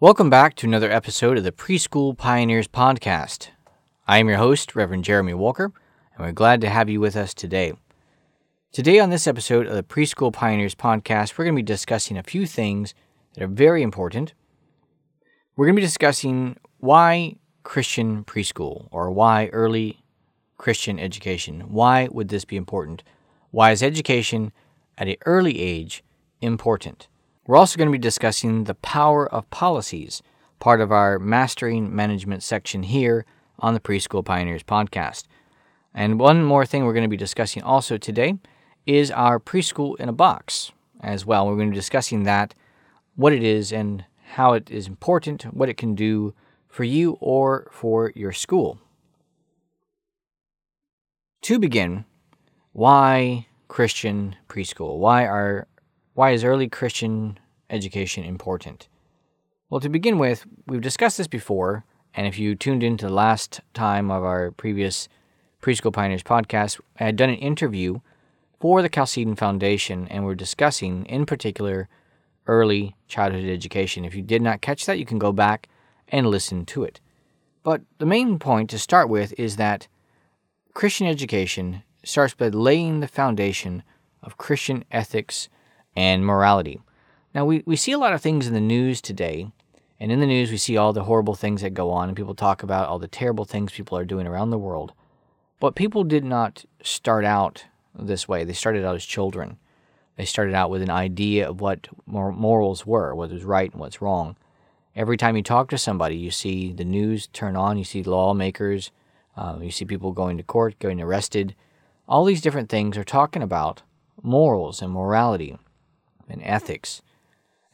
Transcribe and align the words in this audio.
Welcome 0.00 0.30
back 0.30 0.54
to 0.54 0.66
another 0.68 0.92
episode 0.92 1.38
of 1.38 1.42
the 1.42 1.50
Preschool 1.50 2.16
Pioneers 2.16 2.68
Podcast. 2.68 3.48
I 4.06 4.18
am 4.18 4.28
your 4.28 4.38
host, 4.38 4.76
Reverend 4.76 5.02
Jeremy 5.02 5.34
Walker, 5.34 5.72
and 6.14 6.24
we're 6.24 6.30
glad 6.30 6.60
to 6.60 6.68
have 6.68 6.88
you 6.88 7.00
with 7.00 7.16
us 7.16 7.34
today. 7.34 7.72
Today, 8.70 9.00
on 9.00 9.10
this 9.10 9.26
episode 9.26 9.66
of 9.66 9.74
the 9.74 9.82
Preschool 9.82 10.32
Pioneers 10.32 10.76
Podcast, 10.76 11.36
we're 11.36 11.46
going 11.46 11.56
to 11.56 11.62
be 11.62 11.64
discussing 11.64 12.16
a 12.16 12.22
few 12.22 12.46
things 12.46 12.94
that 13.34 13.42
are 13.42 13.48
very 13.48 13.82
important. 13.82 14.34
We're 15.56 15.66
going 15.66 15.74
to 15.74 15.80
be 15.80 15.86
discussing 15.86 16.58
why 16.78 17.34
Christian 17.64 18.22
preschool 18.22 18.86
or 18.92 19.10
why 19.10 19.48
early 19.48 20.04
Christian 20.58 21.00
education. 21.00 21.72
Why 21.72 22.06
would 22.12 22.28
this 22.28 22.44
be 22.44 22.54
important? 22.54 23.02
Why 23.50 23.72
is 23.72 23.82
education 23.82 24.52
at 24.96 25.08
an 25.08 25.16
early 25.26 25.60
age 25.60 26.04
important? 26.40 27.08
We're 27.48 27.56
also 27.56 27.78
going 27.78 27.88
to 27.88 27.92
be 27.92 27.98
discussing 27.98 28.64
the 28.64 28.74
power 28.74 29.26
of 29.26 29.48
policies, 29.48 30.22
part 30.58 30.82
of 30.82 30.92
our 30.92 31.18
Mastering 31.18 31.96
Management 31.96 32.42
section 32.42 32.82
here 32.82 33.24
on 33.58 33.72
the 33.72 33.80
Preschool 33.80 34.22
Pioneers 34.22 34.62
podcast. 34.62 35.24
And 35.94 36.20
one 36.20 36.44
more 36.44 36.66
thing 36.66 36.84
we're 36.84 36.92
going 36.92 37.06
to 37.06 37.08
be 37.08 37.16
discussing 37.16 37.62
also 37.62 37.96
today 37.96 38.34
is 38.84 39.10
our 39.10 39.40
preschool 39.40 39.98
in 39.98 40.10
a 40.10 40.12
box 40.12 40.72
as 41.00 41.24
well. 41.24 41.46
We're 41.46 41.56
going 41.56 41.70
to 41.70 41.72
be 41.72 41.80
discussing 41.80 42.24
that, 42.24 42.54
what 43.16 43.32
it 43.32 43.42
is, 43.42 43.72
and 43.72 44.04
how 44.34 44.52
it 44.52 44.70
is 44.70 44.86
important, 44.86 45.44
what 45.44 45.70
it 45.70 45.78
can 45.78 45.94
do 45.94 46.34
for 46.68 46.84
you 46.84 47.16
or 47.18 47.70
for 47.72 48.12
your 48.14 48.32
school. 48.32 48.78
To 51.44 51.58
begin, 51.58 52.04
why 52.72 53.46
Christian 53.68 54.36
preschool? 54.50 54.98
Why 54.98 55.24
are 55.24 55.66
why 56.18 56.32
is 56.32 56.42
early 56.42 56.68
Christian 56.68 57.38
education 57.70 58.24
important? 58.24 58.88
Well, 59.70 59.78
to 59.78 59.88
begin 59.88 60.18
with, 60.18 60.46
we've 60.66 60.80
discussed 60.80 61.16
this 61.16 61.28
before, 61.28 61.84
and 62.12 62.26
if 62.26 62.40
you 62.40 62.56
tuned 62.56 62.82
into 62.82 63.06
the 63.06 63.12
last 63.12 63.60
time 63.72 64.10
of 64.10 64.24
our 64.24 64.50
previous 64.50 65.08
Preschool 65.62 65.92
Pioneers 65.92 66.24
podcast, 66.24 66.80
I 66.98 67.04
had 67.04 67.14
done 67.14 67.28
an 67.28 67.36
interview 67.36 68.00
for 68.58 68.82
the 68.82 68.88
Chalcedon 68.88 69.36
Foundation, 69.36 70.08
and 70.08 70.24
we're 70.24 70.34
discussing, 70.34 71.06
in 71.06 71.24
particular, 71.24 71.88
early 72.48 72.96
childhood 73.06 73.44
education. 73.44 74.04
If 74.04 74.16
you 74.16 74.22
did 74.22 74.42
not 74.42 74.60
catch 74.60 74.86
that, 74.86 74.98
you 74.98 75.06
can 75.06 75.20
go 75.20 75.30
back 75.30 75.68
and 76.08 76.26
listen 76.26 76.66
to 76.66 76.82
it. 76.82 76.98
But 77.62 77.82
the 77.98 78.06
main 78.06 78.40
point 78.40 78.70
to 78.70 78.78
start 78.80 79.08
with 79.08 79.32
is 79.38 79.54
that 79.54 79.86
Christian 80.74 81.06
education 81.06 81.84
starts 82.02 82.34
by 82.34 82.48
laying 82.48 82.98
the 82.98 83.06
foundation 83.06 83.84
of 84.20 84.36
Christian 84.36 84.84
ethics 84.90 85.48
and 85.96 86.24
morality. 86.24 86.80
Now, 87.34 87.44
we, 87.44 87.62
we 87.66 87.76
see 87.76 87.92
a 87.92 87.98
lot 87.98 88.12
of 88.12 88.20
things 88.20 88.46
in 88.46 88.54
the 88.54 88.60
news 88.60 89.00
today, 89.00 89.50
and 90.00 90.10
in 90.10 90.20
the 90.20 90.26
news, 90.26 90.50
we 90.50 90.56
see 90.56 90.76
all 90.76 90.92
the 90.92 91.04
horrible 91.04 91.34
things 91.34 91.62
that 91.62 91.74
go 91.74 91.90
on, 91.90 92.08
and 92.08 92.16
people 92.16 92.34
talk 92.34 92.62
about 92.62 92.88
all 92.88 92.98
the 92.98 93.08
terrible 93.08 93.44
things 93.44 93.72
people 93.72 93.98
are 93.98 94.04
doing 94.04 94.26
around 94.26 94.50
the 94.50 94.58
world. 94.58 94.92
But 95.60 95.74
people 95.74 96.04
did 96.04 96.24
not 96.24 96.64
start 96.82 97.24
out 97.24 97.64
this 97.98 98.28
way. 98.28 98.44
They 98.44 98.52
started 98.52 98.84
out 98.84 98.94
as 98.94 99.04
children. 99.04 99.58
They 100.16 100.24
started 100.24 100.54
out 100.54 100.70
with 100.70 100.82
an 100.82 100.90
idea 100.90 101.48
of 101.48 101.60
what 101.60 101.88
morals 102.06 102.86
were, 102.86 103.14
what 103.14 103.30
was 103.30 103.44
right 103.44 103.70
and 103.70 103.80
what's 103.80 104.02
wrong. 104.02 104.36
Every 104.96 105.16
time 105.16 105.36
you 105.36 105.42
talk 105.42 105.68
to 105.70 105.78
somebody, 105.78 106.16
you 106.16 106.30
see 106.30 106.72
the 106.72 106.84
news 106.84 107.28
turn 107.28 107.54
on, 107.54 107.78
you 107.78 107.84
see 107.84 108.02
lawmakers, 108.02 108.90
uh, 109.36 109.58
you 109.60 109.70
see 109.70 109.84
people 109.84 110.10
going 110.10 110.36
to 110.36 110.42
court, 110.42 110.78
getting 110.80 111.00
arrested. 111.00 111.54
All 112.08 112.24
these 112.24 112.40
different 112.40 112.68
things 112.68 112.96
are 112.96 113.04
talking 113.04 113.42
about 113.42 113.82
morals 114.22 114.82
and 114.82 114.92
morality 114.92 115.56
and 116.28 116.42
ethics. 116.44 117.02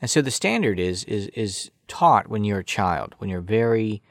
And 0.00 0.10
so 0.10 0.20
the 0.22 0.30
standard 0.30 0.78
is 0.78 1.04
is 1.04 1.28
is 1.28 1.70
taught 1.88 2.28
when 2.28 2.44
you're 2.44 2.60
a 2.60 2.64
child, 2.64 3.14
when 3.18 3.30
you're 3.30 3.40
very 3.40 4.02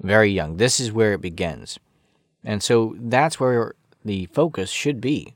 very 0.00 0.30
young. 0.30 0.56
This 0.56 0.80
is 0.80 0.92
where 0.92 1.12
it 1.14 1.20
begins. 1.20 1.78
And 2.44 2.62
so 2.62 2.96
that's 2.98 3.38
where 3.38 3.74
the 4.04 4.26
focus 4.26 4.70
should 4.70 5.00
be. 5.00 5.34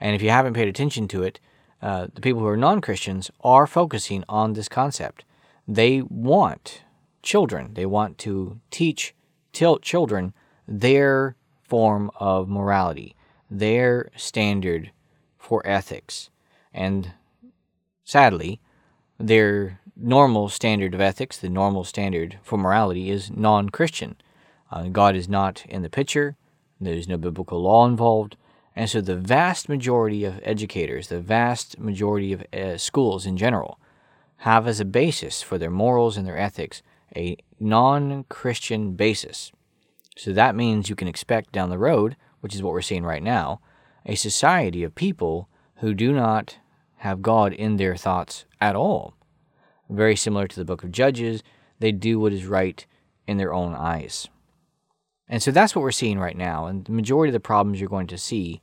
And 0.00 0.14
if 0.14 0.22
you 0.22 0.30
haven't 0.30 0.54
paid 0.54 0.68
attention 0.68 1.08
to 1.08 1.22
it, 1.22 1.40
uh, 1.82 2.08
the 2.12 2.20
people 2.20 2.40
who 2.40 2.46
are 2.46 2.56
non 2.56 2.80
Christians 2.80 3.30
are 3.42 3.66
focusing 3.66 4.24
on 4.28 4.52
this 4.52 4.68
concept. 4.68 5.24
They 5.66 6.02
want 6.02 6.82
children, 7.22 7.74
they 7.74 7.86
want 7.86 8.18
to 8.18 8.60
teach 8.70 9.14
til- 9.52 9.78
children 9.78 10.32
their 10.66 11.36
form 11.62 12.10
of 12.16 12.48
morality, 12.48 13.14
their 13.50 14.10
standard 14.16 14.90
for 15.36 15.62
ethics. 15.66 16.30
And 16.72 17.12
sadly, 18.08 18.58
their 19.18 19.80
normal 19.94 20.48
standard 20.48 20.94
of 20.94 21.00
ethics, 21.00 21.36
the 21.36 21.50
normal 21.50 21.84
standard 21.84 22.38
for 22.42 22.56
morality, 22.56 23.10
is 23.10 23.30
non 23.30 23.68
Christian. 23.68 24.16
Uh, 24.70 24.84
God 24.84 25.14
is 25.14 25.28
not 25.28 25.66
in 25.68 25.82
the 25.82 25.90
picture, 25.90 26.36
there's 26.80 27.08
no 27.08 27.18
biblical 27.18 27.60
law 27.60 27.86
involved. 27.86 28.36
And 28.74 28.88
so 28.88 29.00
the 29.00 29.16
vast 29.16 29.68
majority 29.68 30.24
of 30.24 30.40
educators, 30.42 31.08
the 31.08 31.20
vast 31.20 31.78
majority 31.78 32.32
of 32.32 32.46
uh, 32.52 32.78
schools 32.78 33.26
in 33.26 33.36
general, 33.36 33.78
have 34.38 34.66
as 34.66 34.80
a 34.80 34.84
basis 34.84 35.42
for 35.42 35.58
their 35.58 35.70
morals 35.70 36.16
and 36.16 36.26
their 36.26 36.38
ethics 36.38 36.80
a 37.14 37.36
non 37.60 38.24
Christian 38.30 38.92
basis. 38.92 39.52
So 40.16 40.32
that 40.32 40.56
means 40.56 40.88
you 40.88 40.96
can 40.96 41.08
expect 41.08 41.52
down 41.52 41.68
the 41.68 41.78
road, 41.78 42.16
which 42.40 42.54
is 42.54 42.62
what 42.62 42.72
we're 42.72 42.80
seeing 42.80 43.04
right 43.04 43.22
now, 43.22 43.60
a 44.06 44.14
society 44.14 44.82
of 44.82 44.94
people 44.94 45.48
who 45.76 45.92
do 45.92 46.12
not 46.12 46.56
have 46.98 47.22
God 47.22 47.52
in 47.52 47.76
their 47.76 47.96
thoughts 47.96 48.44
at 48.60 48.76
all. 48.76 49.14
Very 49.88 50.16
similar 50.16 50.46
to 50.46 50.56
the 50.56 50.64
book 50.64 50.84
of 50.84 50.92
Judges, 50.92 51.42
they 51.78 51.92
do 51.92 52.18
what 52.18 52.32
is 52.32 52.44
right 52.44 52.84
in 53.26 53.36
their 53.36 53.52
own 53.52 53.74
eyes. 53.74 54.28
And 55.28 55.42
so 55.42 55.50
that's 55.50 55.74
what 55.74 55.82
we're 55.82 55.90
seeing 55.90 56.18
right 56.18 56.36
now. 56.36 56.66
And 56.66 56.84
the 56.84 56.92
majority 56.92 57.30
of 57.30 57.34
the 57.34 57.40
problems 57.40 57.80
you're 57.80 57.88
going 57.88 58.06
to 58.08 58.18
see 58.18 58.60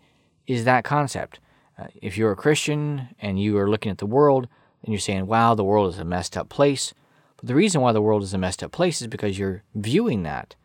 is 0.47 0.63
that 0.63 0.83
concept. 0.83 1.39
Uh, 1.77 1.87
if 2.01 2.17
you're 2.17 2.31
a 2.31 2.35
Christian 2.35 3.09
and 3.19 3.39
you 3.39 3.57
are 3.57 3.69
looking 3.69 3.91
at 3.91 3.99
the 3.99 4.05
world 4.05 4.47
and 4.83 4.93
you're 4.93 4.99
saying, 4.99 5.27
wow, 5.27 5.55
the 5.55 5.63
world 5.63 5.93
is 5.93 5.99
a 5.99 6.05
messed 6.05 6.37
up 6.37 6.49
place. 6.49 6.93
But 7.37 7.47
the 7.47 7.55
reason 7.55 7.81
why 7.81 7.91
the 7.91 8.01
world 8.01 8.23
is 8.23 8.33
a 8.33 8.37
messed 8.37 8.63
up 8.63 8.71
place 8.71 9.01
is 9.01 9.07
because 9.07 9.37
you're 9.37 9.63
viewing 9.73 10.23
that 10.23 10.55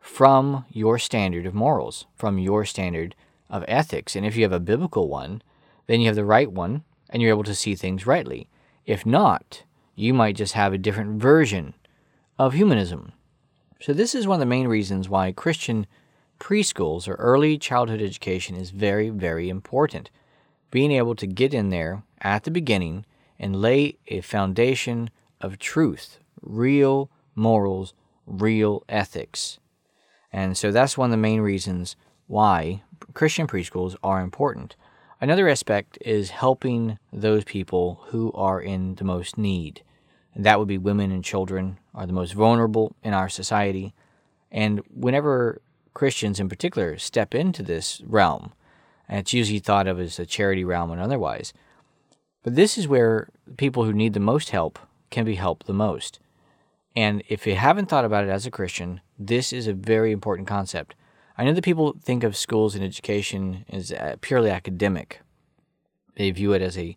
from 0.00 0.64
your 0.70 0.98
standard 0.98 1.46
of 1.46 1.54
morals, 1.54 2.06
from 2.16 2.38
your 2.38 2.64
standard 2.64 3.14
of 3.48 3.64
ethics. 3.68 4.16
And 4.16 4.26
if 4.26 4.36
you 4.36 4.42
have 4.42 4.52
a 4.52 4.60
biblical 4.60 5.08
one, 5.08 5.42
then 5.86 6.00
you 6.00 6.06
have 6.06 6.16
the 6.16 6.24
right 6.24 6.50
one 6.50 6.84
and 7.14 7.22
you're 7.22 7.30
able 7.30 7.44
to 7.44 7.54
see 7.54 7.76
things 7.76 8.08
rightly. 8.08 8.48
If 8.84 9.06
not, 9.06 9.62
you 9.94 10.12
might 10.12 10.34
just 10.34 10.54
have 10.54 10.72
a 10.72 10.78
different 10.78 11.22
version 11.22 11.74
of 12.40 12.54
humanism. 12.54 13.12
So, 13.80 13.92
this 13.92 14.16
is 14.16 14.26
one 14.26 14.36
of 14.36 14.40
the 14.40 14.46
main 14.46 14.66
reasons 14.66 15.08
why 15.08 15.30
Christian 15.30 15.86
preschools 16.40 17.06
or 17.06 17.14
early 17.14 17.56
childhood 17.56 18.02
education 18.02 18.56
is 18.56 18.70
very, 18.70 19.10
very 19.10 19.48
important. 19.48 20.10
Being 20.72 20.90
able 20.90 21.14
to 21.14 21.26
get 21.28 21.54
in 21.54 21.68
there 21.68 22.02
at 22.20 22.42
the 22.42 22.50
beginning 22.50 23.06
and 23.38 23.62
lay 23.62 23.96
a 24.08 24.20
foundation 24.20 25.08
of 25.40 25.60
truth, 25.60 26.18
real 26.42 27.10
morals, 27.36 27.94
real 28.26 28.82
ethics. 28.88 29.60
And 30.32 30.58
so 30.58 30.72
that's 30.72 30.98
one 30.98 31.06
of 31.06 31.12
the 31.12 31.16
main 31.16 31.40
reasons 31.40 31.94
why 32.26 32.82
Christian 33.12 33.46
preschools 33.46 33.94
are 34.02 34.20
important. 34.20 34.74
Another 35.20 35.48
aspect 35.48 35.98
is 36.00 36.30
helping 36.30 36.98
those 37.12 37.44
people 37.44 38.04
who 38.08 38.32
are 38.32 38.60
in 38.60 38.96
the 38.96 39.04
most 39.04 39.38
need 39.38 39.82
and 40.34 40.44
that 40.44 40.58
would 40.58 40.68
be 40.68 40.78
women 40.78 41.10
and 41.10 41.24
children 41.24 41.78
are 41.94 42.06
the 42.06 42.12
most 42.12 42.32
vulnerable 42.32 42.94
in 43.02 43.14
our 43.14 43.28
society. 43.28 43.94
And 44.50 44.80
whenever 44.92 45.60
Christians 45.94 46.40
in 46.40 46.48
particular 46.48 46.98
step 46.98 47.34
into 47.34 47.62
this 47.62 48.02
realm, 48.04 48.52
and 49.08 49.20
it's 49.20 49.32
usually 49.32 49.60
thought 49.60 49.86
of 49.86 50.00
as 50.00 50.18
a 50.18 50.26
charity 50.26 50.64
realm 50.64 50.90
and 50.90 51.00
otherwise, 51.00 51.52
but 52.42 52.56
this 52.56 52.76
is 52.76 52.88
where 52.88 53.28
people 53.56 53.84
who 53.84 53.92
need 53.92 54.12
the 54.12 54.20
most 54.20 54.50
help 54.50 54.78
can 55.10 55.24
be 55.24 55.36
helped 55.36 55.66
the 55.66 55.72
most. 55.72 56.18
And 56.96 57.22
if 57.28 57.46
you 57.46 57.54
haven't 57.54 57.86
thought 57.86 58.04
about 58.04 58.24
it 58.24 58.30
as 58.30 58.46
a 58.46 58.50
Christian, 58.50 59.00
this 59.18 59.52
is 59.52 59.66
a 59.66 59.72
very 59.72 60.12
important 60.12 60.48
concept. 60.48 60.94
I 61.36 61.44
know 61.44 61.52
that 61.52 61.64
people 61.64 61.96
think 62.00 62.22
of 62.22 62.36
schools 62.36 62.74
and 62.74 62.84
education 62.84 63.64
as 63.68 63.90
uh, 63.90 64.16
purely 64.20 64.50
academic. 64.50 65.20
They 66.16 66.30
view 66.30 66.52
it 66.52 66.62
as 66.62 66.78
a 66.78 66.96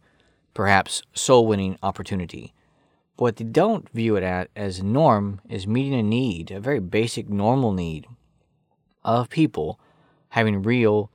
perhaps 0.54 1.02
soul 1.14 1.48
winning 1.48 1.78
opportunity. 1.82 2.54
What 3.16 3.38
they 3.38 3.46
don't 3.46 3.90
view 3.90 4.16
it 4.16 4.24
at 4.24 4.50
as 4.56 4.84
norm 4.84 5.42
is 5.50 5.66
meeting 5.66 6.00
a 6.00 6.04
need, 6.04 6.52
a 6.52 6.60
very 6.60 6.80
basic, 6.80 7.28
normal 7.30 7.72
need 7.72 8.06
of 9.04 9.30
people 9.30 9.80
having 10.30 10.62
real, 10.62 11.10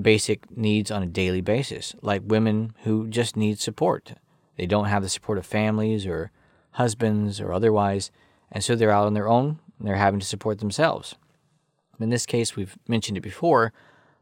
basic 0.00 0.56
needs 0.56 0.92
on 0.92 1.02
a 1.02 1.06
daily 1.06 1.40
basis, 1.40 1.96
like 2.02 2.22
women 2.24 2.72
who 2.84 3.08
just 3.08 3.36
need 3.36 3.58
support. 3.58 4.12
They 4.56 4.66
don't 4.66 4.84
have 4.84 5.02
the 5.02 5.08
support 5.08 5.38
of 5.38 5.46
families 5.46 6.06
or 6.06 6.30
husbands 6.72 7.40
or 7.40 7.52
otherwise, 7.52 8.12
and 8.52 8.62
so 8.62 8.76
they're 8.76 8.92
out 8.92 9.06
on 9.06 9.14
their 9.14 9.28
own 9.28 9.58
and 9.78 9.88
they're 9.88 9.96
having 9.96 10.20
to 10.20 10.26
support 10.26 10.60
themselves. 10.60 11.16
In 12.00 12.10
this 12.10 12.26
case, 12.26 12.56
we've 12.56 12.76
mentioned 12.88 13.18
it 13.18 13.22
before, 13.22 13.72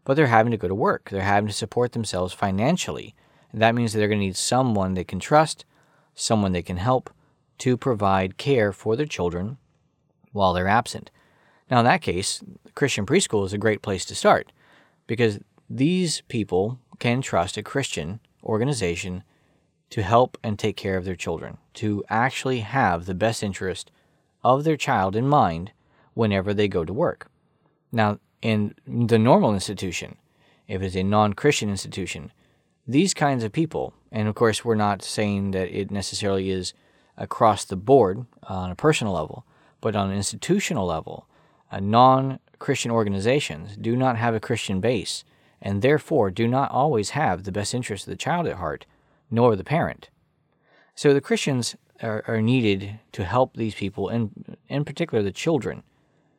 but 0.04 0.14
they're 0.14 0.26
having 0.26 0.50
to 0.50 0.56
go 0.56 0.68
to 0.68 0.74
work. 0.74 1.10
They're 1.10 1.22
having 1.22 1.48
to 1.48 1.54
support 1.54 1.92
themselves 1.92 2.34
financially. 2.34 3.14
And 3.52 3.62
that 3.62 3.74
means 3.74 3.92
that 3.92 3.98
they're 3.98 4.08
going 4.08 4.20
to 4.20 4.26
need 4.26 4.36
someone 4.36 4.94
they 4.94 5.04
can 5.04 5.20
trust, 5.20 5.64
someone 6.14 6.52
they 6.52 6.62
can 6.62 6.78
help, 6.78 7.10
to 7.58 7.76
provide 7.76 8.36
care 8.36 8.72
for 8.72 8.96
their 8.96 9.06
children 9.06 9.58
while 10.32 10.52
they're 10.52 10.68
absent. 10.68 11.10
Now, 11.70 11.80
in 11.80 11.84
that 11.84 12.02
case, 12.02 12.42
Christian 12.74 13.06
preschool 13.06 13.44
is 13.44 13.52
a 13.52 13.58
great 13.58 13.82
place 13.82 14.04
to 14.06 14.14
start 14.14 14.52
because 15.06 15.38
these 15.68 16.22
people 16.22 16.78
can 16.98 17.20
trust 17.20 17.56
a 17.56 17.62
Christian 17.62 18.20
organization 18.42 19.22
to 19.90 20.02
help 20.02 20.38
and 20.42 20.58
take 20.58 20.76
care 20.76 20.96
of 20.96 21.04
their 21.04 21.16
children, 21.16 21.58
to 21.74 22.04
actually 22.08 22.60
have 22.60 23.06
the 23.06 23.14
best 23.14 23.42
interest 23.42 23.90
of 24.44 24.64
their 24.64 24.76
child 24.76 25.16
in 25.16 25.26
mind 25.26 25.72
whenever 26.14 26.52
they 26.52 26.68
go 26.68 26.84
to 26.84 26.92
work. 26.92 27.30
Now, 27.90 28.18
in 28.42 28.74
the 28.86 29.18
normal 29.18 29.54
institution, 29.54 30.16
if 30.66 30.82
it's 30.82 30.96
a 30.96 31.02
non 31.02 31.32
Christian 31.32 31.70
institution, 31.70 32.32
these 32.86 33.14
kinds 33.14 33.44
of 33.44 33.52
people, 33.52 33.94
and 34.12 34.28
of 34.28 34.34
course, 34.34 34.64
we're 34.64 34.74
not 34.74 35.02
saying 35.02 35.50
that 35.52 35.68
it 35.68 35.90
necessarily 35.90 36.50
is 36.50 36.72
across 37.16 37.64
the 37.64 37.76
board 37.76 38.26
on 38.44 38.70
a 38.70 38.76
personal 38.76 39.12
level, 39.12 39.44
but 39.80 39.96
on 39.96 40.10
an 40.10 40.16
institutional 40.16 40.86
level, 40.86 41.26
uh, 41.70 41.80
non 41.80 42.38
Christian 42.58 42.90
organizations 42.90 43.76
do 43.76 43.96
not 43.96 44.16
have 44.16 44.34
a 44.34 44.40
Christian 44.40 44.80
base 44.80 45.24
and 45.60 45.82
therefore 45.82 46.30
do 46.30 46.46
not 46.46 46.70
always 46.70 47.10
have 47.10 47.44
the 47.44 47.52
best 47.52 47.74
interest 47.74 48.06
of 48.06 48.10
the 48.10 48.16
child 48.16 48.46
at 48.46 48.56
heart, 48.56 48.86
nor 49.30 49.56
the 49.56 49.64
parent. 49.64 50.08
So 50.94 51.12
the 51.12 51.20
Christians 51.20 51.76
are, 52.02 52.24
are 52.26 52.42
needed 52.42 53.00
to 53.12 53.24
help 53.24 53.56
these 53.56 53.74
people, 53.74 54.08
and 54.08 54.56
in 54.68 54.84
particular 54.84 55.22
the 55.22 55.32
children, 55.32 55.82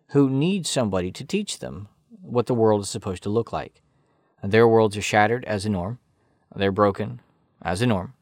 who 0.10 0.30
need 0.30 0.66
somebody 0.66 1.12
to 1.12 1.24
teach 1.24 1.60
them 1.60 1.88
what 2.22 2.48
the 2.48 2.54
world 2.54 2.82
is 2.82 2.90
supposed 2.90 3.24
to 3.24 3.30
look 3.30 3.54
like. 3.54 3.82
Their 4.44 4.68
worlds 4.68 4.98
are 4.98 5.02
shattered 5.02 5.46
as 5.46 5.66
a 5.66 5.70
norm, 5.70 6.00
they're 6.56 6.72
broken 6.72 7.22
as 7.62 7.82
a 7.82 7.88
norm, 7.88 8.14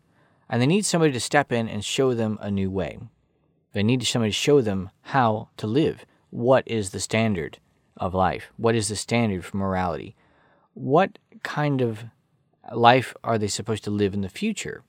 and 0.50 0.62
they 0.62 0.68
need 0.68 0.86
somebody 0.86 1.14
to 1.14 1.20
step 1.20 1.52
in 1.52 1.68
and 1.70 1.84
show 1.84 2.14
them 2.14 2.38
a 2.42 2.52
new 2.52 2.70
way. 2.70 3.00
They 3.74 3.84
need 3.84 4.04
somebody 4.06 4.32
to 4.32 4.36
show 4.36 4.62
them 4.62 4.90
how 5.02 5.50
to 5.58 5.68
live. 5.68 6.06
What 6.30 6.64
is 6.68 6.90
the 6.90 7.00
standard 7.00 7.60
of 7.96 8.14
life? 8.14 8.52
What 8.58 8.76
is 8.76 8.88
the 8.88 8.96
standard 8.96 9.46
for 9.46 9.58
morality? 9.58 10.16
What 10.74 11.20
kind 11.44 11.82
of 11.82 12.06
life 12.74 13.16
are 13.24 13.38
they 13.38 13.48
supposed 13.48 13.84
to 13.86 13.92
live 13.92 14.14
in 14.14 14.22
the 14.22 14.30
future? 14.30 14.84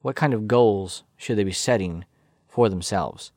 What 0.00 0.16
kind 0.16 0.32
of 0.32 0.48
goals 0.48 1.04
should 1.16 1.36
they 1.36 1.44
be 1.44 1.52
setting 1.52 2.04
for 2.48 2.68
themselves? 2.68 3.32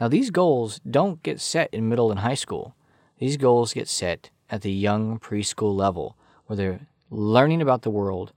Now, 0.00 0.08
these 0.08 0.30
goals 0.30 0.80
don't 0.88 1.22
get 1.22 1.40
set 1.40 1.72
in 1.72 1.88
middle 1.88 2.10
and 2.10 2.20
high 2.20 2.34
school. 2.34 2.74
These 3.18 3.36
goals 3.36 3.72
get 3.72 3.88
set 3.88 4.30
at 4.50 4.62
the 4.62 4.72
young 4.72 5.18
preschool 5.18 5.74
level, 5.74 6.16
where 6.46 6.56
they're 6.56 6.86
learning 7.10 7.62
about 7.62 7.82
the 7.82 7.90
world, 7.90 8.32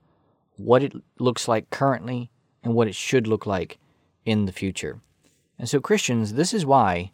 what 0.56 0.82
it 0.82 0.94
looks 1.18 1.48
like 1.48 1.70
currently, 1.70 2.30
and 2.62 2.74
what 2.74 2.88
it 2.88 2.94
should 2.94 3.26
look 3.26 3.46
like 3.46 3.78
in 4.24 4.46
the 4.46 4.52
future. 4.52 5.00
And 5.58 5.68
so, 5.68 5.80
Christians, 5.80 6.32
this 6.32 6.54
is 6.54 6.64
why 6.64 7.12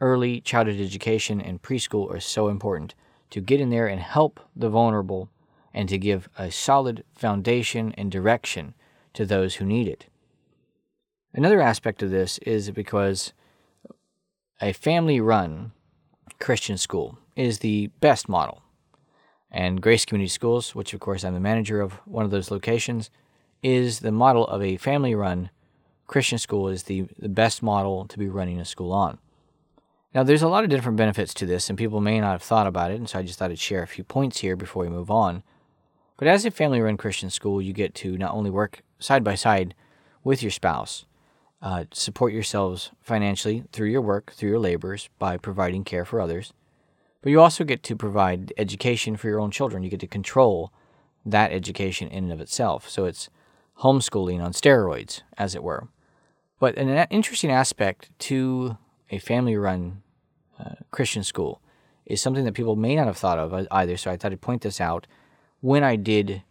early 0.00 0.40
childhood 0.40 0.80
education 0.80 1.40
and 1.40 1.62
preschool 1.62 2.12
are 2.12 2.20
so 2.20 2.48
important 2.48 2.94
to 3.30 3.40
get 3.40 3.60
in 3.60 3.70
there 3.70 3.86
and 3.86 4.00
help 4.00 4.40
the 4.54 4.68
vulnerable 4.68 5.28
and 5.74 5.88
to 5.88 5.98
give 5.98 6.28
a 6.38 6.50
solid 6.50 7.04
foundation 7.14 7.92
and 7.96 8.10
direction 8.10 8.74
to 9.14 9.24
those 9.24 9.56
who 9.56 9.64
need 9.64 9.86
it. 9.86 10.06
Another 11.32 11.60
aspect 11.60 12.02
of 12.02 12.10
this 12.10 12.38
is 12.38 12.70
because 12.70 13.32
a 14.60 14.72
family 14.72 15.20
run 15.20 15.72
Christian 16.38 16.76
school 16.76 17.18
is 17.34 17.60
the 17.60 17.88
best 18.00 18.28
model. 18.28 18.62
And 19.50 19.80
Grace 19.80 20.04
Community 20.04 20.28
Schools, 20.28 20.74
which 20.74 20.92
of 20.94 21.00
course 21.00 21.24
I'm 21.24 21.34
the 21.34 21.40
manager 21.40 21.80
of 21.80 21.94
one 22.04 22.24
of 22.24 22.30
those 22.30 22.50
locations, 22.50 23.10
is 23.62 24.00
the 24.00 24.12
model 24.12 24.46
of 24.46 24.62
a 24.62 24.76
family 24.76 25.14
run 25.14 25.50
Christian 26.06 26.38
school 26.38 26.68
is 26.68 26.84
the, 26.84 27.06
the 27.18 27.28
best 27.28 27.62
model 27.62 28.04
to 28.06 28.18
be 28.18 28.28
running 28.28 28.58
a 28.58 28.64
school 28.64 28.92
on. 28.92 29.18
Now, 30.12 30.24
there's 30.24 30.42
a 30.42 30.48
lot 30.48 30.64
of 30.64 30.70
different 30.70 30.98
benefits 30.98 31.32
to 31.34 31.46
this, 31.46 31.68
and 31.68 31.78
people 31.78 32.00
may 32.00 32.18
not 32.18 32.32
have 32.32 32.42
thought 32.42 32.66
about 32.66 32.90
it, 32.90 32.96
and 32.96 33.08
so 33.08 33.20
I 33.20 33.22
just 33.22 33.38
thought 33.38 33.52
I'd 33.52 33.60
share 33.60 33.84
a 33.84 33.86
few 33.86 34.02
points 34.02 34.40
here 34.40 34.56
before 34.56 34.82
we 34.82 34.88
move 34.88 35.08
on. 35.08 35.44
But 36.16 36.26
as 36.26 36.44
a 36.44 36.50
family 36.50 36.80
run 36.80 36.96
Christian 36.96 37.30
school, 37.30 37.62
you 37.62 37.72
get 37.72 37.94
to 37.96 38.18
not 38.18 38.34
only 38.34 38.50
work 38.50 38.82
side 38.98 39.22
by 39.22 39.36
side 39.36 39.74
with 40.24 40.42
your 40.42 40.50
spouse, 40.50 41.06
uh, 41.62 41.84
support 41.92 42.32
yourselves 42.32 42.90
financially 43.00 43.64
through 43.72 43.88
your 43.88 44.00
work, 44.00 44.32
through 44.32 44.50
your 44.50 44.58
labors, 44.58 45.08
by 45.18 45.36
providing 45.36 45.84
care 45.84 46.04
for 46.04 46.20
others, 46.20 46.52
but 47.22 47.30
you 47.30 47.40
also 47.40 47.64
get 47.64 47.82
to 47.84 47.96
provide 47.96 48.52
education 48.56 49.16
for 49.16 49.28
your 49.28 49.40
own 49.40 49.50
children. 49.50 49.82
You 49.82 49.90
get 49.90 50.00
to 50.00 50.06
control 50.06 50.72
that 51.24 51.52
education 51.52 52.08
in 52.08 52.24
and 52.24 52.32
of 52.32 52.40
itself. 52.40 52.88
So 52.88 53.04
it's 53.04 53.28
homeschooling 53.80 54.42
on 54.42 54.52
steroids, 54.52 55.20
as 55.36 55.54
it 55.54 55.62
were. 55.62 55.88
But 56.58 56.76
an 56.76 57.06
interesting 57.10 57.50
aspect 57.50 58.10
to 58.20 58.78
a 59.10 59.18
family 59.18 59.56
run 59.56 60.02
uh, 60.58 60.74
Christian 60.90 61.22
school 61.22 61.60
is 62.06 62.20
something 62.20 62.44
that 62.44 62.54
people 62.54 62.76
may 62.76 62.96
not 62.96 63.06
have 63.06 63.16
thought 63.16 63.38
of 63.38 63.66
either. 63.70 63.96
So 63.96 64.10
I 64.10 64.16
thought 64.16 64.32
I'd 64.32 64.40
point 64.40 64.62
this 64.62 64.80
out 64.80 65.06
when 65.60 65.82
I 65.84 65.96
did 65.96 66.42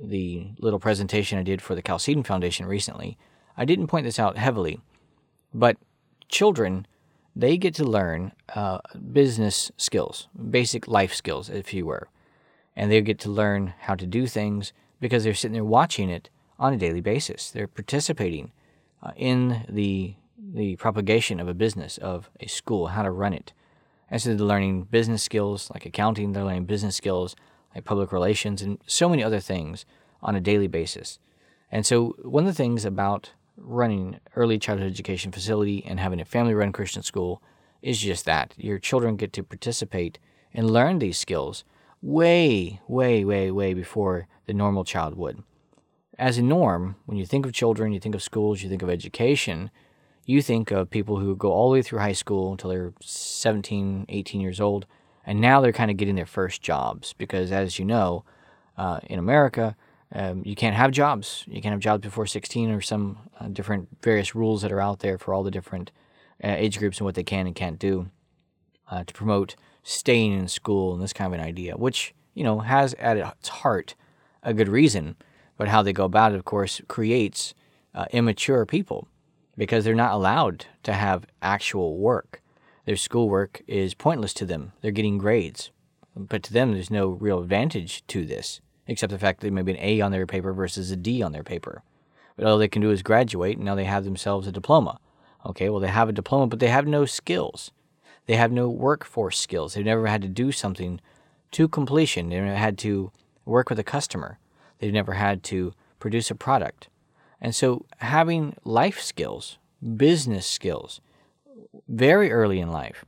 the 0.00 0.48
little 0.58 0.78
presentation 0.78 1.38
I 1.38 1.42
did 1.42 1.60
for 1.60 1.74
the 1.74 1.82
Chalcedon 1.82 2.22
Foundation 2.22 2.66
recently, 2.66 3.18
I 3.58 3.64
didn't 3.64 3.88
point 3.88 4.04
this 4.04 4.20
out 4.20 4.38
heavily, 4.38 4.80
but 5.52 5.76
children, 6.28 6.86
they 7.34 7.56
get 7.56 7.74
to 7.74 7.84
learn 7.84 8.30
uh, 8.54 8.78
business 9.12 9.72
skills, 9.76 10.28
basic 10.50 10.86
life 10.86 11.12
skills, 11.12 11.50
if 11.50 11.74
you 11.74 11.84
were. 11.84 12.08
And 12.76 12.90
they 12.90 13.00
get 13.00 13.18
to 13.20 13.30
learn 13.30 13.74
how 13.80 13.96
to 13.96 14.06
do 14.06 14.28
things 14.28 14.72
because 15.00 15.24
they're 15.24 15.34
sitting 15.34 15.54
there 15.54 15.64
watching 15.64 16.08
it 16.08 16.30
on 16.56 16.72
a 16.72 16.76
daily 16.76 17.00
basis. 17.00 17.50
They're 17.50 17.66
participating 17.66 18.52
uh, 19.02 19.10
in 19.16 19.64
the, 19.68 20.14
the 20.38 20.76
propagation 20.76 21.40
of 21.40 21.48
a 21.48 21.54
business, 21.54 21.98
of 21.98 22.30
a 22.38 22.46
school, 22.46 22.88
how 22.88 23.02
to 23.02 23.10
run 23.10 23.32
it. 23.32 23.52
And 24.08 24.22
so 24.22 24.34
they're 24.34 24.46
learning 24.46 24.84
business 24.84 25.24
skills 25.24 25.68
like 25.74 25.84
accounting, 25.84 26.32
they're 26.32 26.44
learning 26.44 26.66
business 26.66 26.94
skills 26.94 27.34
like 27.74 27.84
public 27.84 28.12
relations, 28.12 28.62
and 28.62 28.78
so 28.86 29.08
many 29.08 29.24
other 29.24 29.40
things 29.40 29.84
on 30.22 30.36
a 30.36 30.40
daily 30.40 30.68
basis. 30.68 31.18
And 31.70 31.84
so, 31.84 32.16
one 32.22 32.44
of 32.44 32.48
the 32.48 32.56
things 32.56 32.86
about 32.86 33.32
running 33.60 34.20
early 34.36 34.58
childhood 34.58 34.90
education 34.90 35.32
facility 35.32 35.84
and 35.84 36.00
having 36.00 36.20
a 36.20 36.24
family 36.24 36.54
run 36.54 36.72
Christian 36.72 37.02
school 37.02 37.42
is 37.82 37.98
just 37.98 38.24
that 38.24 38.54
your 38.56 38.78
children 38.78 39.16
get 39.16 39.32
to 39.34 39.42
participate 39.42 40.18
and 40.52 40.70
learn 40.70 40.98
these 40.98 41.18
skills 41.18 41.64
way, 42.00 42.80
way, 42.88 43.24
way, 43.24 43.50
way 43.50 43.74
before 43.74 44.26
the 44.46 44.54
normal 44.54 44.84
child 44.84 45.16
would. 45.16 45.42
As 46.18 46.38
a 46.38 46.42
norm, 46.42 46.96
when 47.06 47.16
you 47.16 47.26
think 47.26 47.46
of 47.46 47.52
children, 47.52 47.92
you 47.92 48.00
think 48.00 48.14
of 48.14 48.22
schools, 48.22 48.62
you 48.62 48.68
think 48.68 48.82
of 48.82 48.90
education, 48.90 49.70
you 50.24 50.42
think 50.42 50.70
of 50.70 50.90
people 50.90 51.18
who 51.18 51.36
go 51.36 51.52
all 51.52 51.70
the 51.70 51.74
way 51.74 51.82
through 51.82 52.00
high 52.00 52.12
school 52.12 52.52
until 52.52 52.70
they're 52.70 52.92
17, 53.00 54.06
18 54.08 54.40
years 54.40 54.60
old, 54.60 54.86
and 55.24 55.40
now 55.40 55.60
they're 55.60 55.72
kind 55.72 55.90
of 55.90 55.96
getting 55.96 56.16
their 56.16 56.26
first 56.26 56.60
jobs 56.60 57.12
because, 57.12 57.52
as 57.52 57.78
you 57.78 57.84
know, 57.84 58.24
uh, 58.76 59.00
in 59.04 59.18
America, 59.18 59.76
um, 60.12 60.42
you 60.44 60.54
can't 60.54 60.76
have 60.76 60.90
jobs. 60.90 61.44
You 61.46 61.60
can't 61.60 61.72
have 61.72 61.80
jobs 61.80 62.02
before 62.02 62.26
16 62.26 62.70
or 62.70 62.80
some 62.80 63.18
uh, 63.38 63.48
different 63.48 63.88
various 64.02 64.34
rules 64.34 64.62
that 64.62 64.72
are 64.72 64.80
out 64.80 65.00
there 65.00 65.18
for 65.18 65.34
all 65.34 65.42
the 65.42 65.50
different 65.50 65.90
uh, 66.42 66.54
age 66.56 66.78
groups 66.78 66.98
and 66.98 67.04
what 67.04 67.14
they 67.14 67.24
can 67.24 67.46
and 67.46 67.54
can't 67.54 67.78
do 67.78 68.10
uh, 68.90 69.04
to 69.04 69.12
promote 69.12 69.56
staying 69.82 70.32
in 70.32 70.48
school 70.48 70.94
and 70.94 71.02
this 71.02 71.12
kind 71.12 71.32
of 71.32 71.38
an 71.38 71.44
idea, 71.44 71.76
which, 71.76 72.14
you 72.34 72.44
know, 72.44 72.60
has 72.60 72.94
at 72.94 73.16
its 73.16 73.48
heart 73.48 73.94
a 74.42 74.54
good 74.54 74.68
reason. 74.68 75.16
But 75.56 75.68
how 75.68 75.82
they 75.82 75.92
go 75.92 76.04
about 76.04 76.32
it, 76.32 76.36
of 76.36 76.44
course, 76.44 76.80
creates 76.88 77.54
uh, 77.94 78.06
immature 78.12 78.64
people 78.64 79.08
because 79.56 79.84
they're 79.84 79.94
not 79.94 80.12
allowed 80.12 80.66
to 80.84 80.92
have 80.92 81.26
actual 81.42 81.98
work. 81.98 82.40
Their 82.84 82.96
schoolwork 82.96 83.62
is 83.66 83.92
pointless 83.92 84.32
to 84.34 84.46
them. 84.46 84.72
They're 84.80 84.92
getting 84.92 85.18
grades. 85.18 85.70
But 86.16 86.42
to 86.44 86.52
them, 86.52 86.72
there's 86.72 86.90
no 86.90 87.08
real 87.08 87.40
advantage 87.40 88.06
to 88.06 88.24
this, 88.24 88.60
except 88.88 89.12
the 89.12 89.18
fact 89.18 89.40
that 89.40 89.52
maybe 89.52 89.72
an 89.72 89.78
A 89.80 90.00
on 90.00 90.10
their 90.10 90.26
paper 90.26 90.52
versus 90.52 90.90
a 90.90 90.96
D 90.96 91.22
on 91.22 91.32
their 91.32 91.44
paper. 91.44 91.82
But 92.36 92.46
all 92.46 92.58
they 92.58 92.68
can 92.68 92.82
do 92.82 92.90
is 92.90 93.02
graduate, 93.02 93.56
and 93.56 93.64
now 93.64 93.74
they 93.74 93.84
have 93.84 94.04
themselves 94.04 94.46
a 94.46 94.52
diploma. 94.52 94.98
Okay, 95.46 95.68
well, 95.68 95.80
they 95.80 95.88
have 95.88 96.08
a 96.08 96.12
diploma, 96.12 96.46
but 96.48 96.58
they 96.58 96.68
have 96.68 96.86
no 96.86 97.04
skills. 97.04 97.70
They 98.26 98.36
have 98.36 98.50
no 98.50 98.68
workforce 98.68 99.38
skills. 99.38 99.74
They've 99.74 99.84
never 99.84 100.06
had 100.06 100.22
to 100.22 100.28
do 100.28 100.50
something 100.50 101.00
to 101.52 101.68
completion. 101.68 102.28
They've 102.28 102.42
never 102.42 102.56
had 102.56 102.78
to 102.78 103.12
work 103.44 103.70
with 103.70 103.78
a 103.78 103.84
customer. 103.84 104.38
They've 104.78 104.92
never 104.92 105.14
had 105.14 105.42
to 105.44 105.72
produce 105.98 106.30
a 106.30 106.34
product. 106.34 106.88
And 107.40 107.54
so, 107.54 107.86
having 107.98 108.56
life 108.64 109.00
skills, 109.00 109.58
business 109.96 110.46
skills, 110.46 111.00
very 111.88 112.30
early 112.32 112.60
in 112.60 112.70
life. 112.70 113.04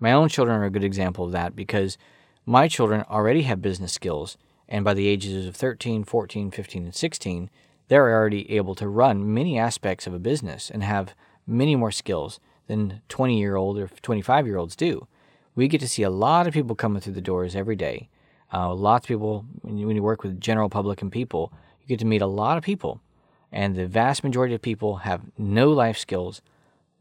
My 0.00 0.12
own 0.12 0.28
children 0.28 0.60
are 0.60 0.64
a 0.64 0.70
good 0.70 0.84
example 0.84 1.24
of 1.24 1.32
that 1.32 1.56
because 1.56 1.98
my 2.46 2.68
children 2.68 3.04
already 3.08 3.42
have 3.42 3.62
business 3.62 3.92
skills, 3.92 4.36
and 4.68 4.84
by 4.84 4.94
the 4.94 5.08
ages 5.08 5.46
of 5.46 5.56
13, 5.56 6.04
14, 6.04 6.50
15, 6.50 6.84
and 6.84 6.94
16, 6.94 7.50
they're 7.88 8.12
already 8.12 8.50
able 8.52 8.74
to 8.74 8.88
run 8.88 9.32
many 9.32 9.58
aspects 9.58 10.06
of 10.06 10.14
a 10.14 10.18
business 10.18 10.70
and 10.70 10.82
have 10.82 11.14
many 11.46 11.74
more 11.74 11.90
skills 11.90 12.38
than 12.66 13.00
20 13.08 13.38
year 13.38 13.56
old 13.56 13.78
or 13.78 13.88
25 13.88 14.46
year 14.46 14.58
olds 14.58 14.76
do. 14.76 15.06
We 15.54 15.68
get 15.68 15.80
to 15.80 15.88
see 15.88 16.02
a 16.02 16.10
lot 16.10 16.46
of 16.46 16.54
people 16.54 16.76
coming 16.76 17.00
through 17.00 17.14
the 17.14 17.20
doors 17.20 17.56
every 17.56 17.76
day. 17.76 18.08
Uh, 18.52 18.74
lots 18.74 19.04
of 19.04 19.08
people, 19.08 19.44
when 19.62 19.76
you, 19.76 19.86
when 19.86 19.96
you 19.96 20.02
work 20.02 20.22
with 20.22 20.40
general 20.40 20.68
public 20.68 21.02
and 21.02 21.10
people, 21.10 21.52
you 21.80 21.88
get 21.88 21.98
to 21.98 22.06
meet 22.06 22.22
a 22.22 22.26
lot 22.26 22.56
of 22.56 22.64
people. 22.64 23.00
And 23.50 23.74
the 23.74 23.86
vast 23.86 24.22
majority 24.22 24.54
of 24.54 24.62
people 24.62 24.98
have 24.98 25.22
no 25.36 25.70
life 25.70 25.98
skills, 25.98 26.42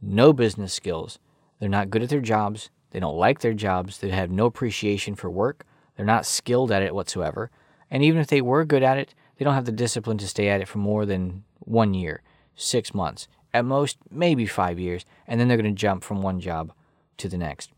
no 0.02 0.34
business 0.34 0.74
skills. 0.74 1.20
They're 1.60 1.70
not 1.70 1.90
good 1.90 2.02
at 2.02 2.10
their 2.10 2.22
jobs. 2.22 2.70
They 2.92 3.00
don't 3.00 3.18
like 3.18 3.42
their 3.42 3.54
jobs. 3.54 4.00
They 4.00 4.10
have 4.10 4.32
no 4.32 4.46
appreciation 4.46 5.16
for 5.16 5.30
work. 5.30 5.66
They're 5.98 6.06
not 6.06 6.26
skilled 6.26 6.72
at 6.72 6.84
it 6.84 6.96
whatsoever. 6.96 7.52
And 7.90 8.04
even 8.04 8.22
if 8.22 8.28
they 8.28 8.42
were 8.42 8.64
good 8.64 8.84
at 8.84 8.98
it, 8.98 9.14
they 9.38 9.44
don't 9.44 9.56
have 9.56 9.66
the 9.66 9.72
discipline 9.72 10.18
to 10.20 10.28
stay 10.28 10.48
at 10.50 10.62
it 10.62 10.68
for 10.68 10.78
more 10.78 11.06
than 11.06 11.44
one 11.60 11.94
year, 11.94 12.22
six 12.56 12.94
months, 12.94 13.28
at 13.54 13.66
most, 13.66 13.98
maybe 14.10 14.46
five 14.46 14.80
years, 14.80 15.06
and 15.28 15.40
then 15.40 15.48
they're 15.48 15.58
going 15.58 15.76
to 15.76 15.80
jump 15.80 16.04
from 16.04 16.22
one 16.22 16.40
job 16.40 16.72
to 17.18 17.28
the 17.28 17.38
next. 17.38 17.72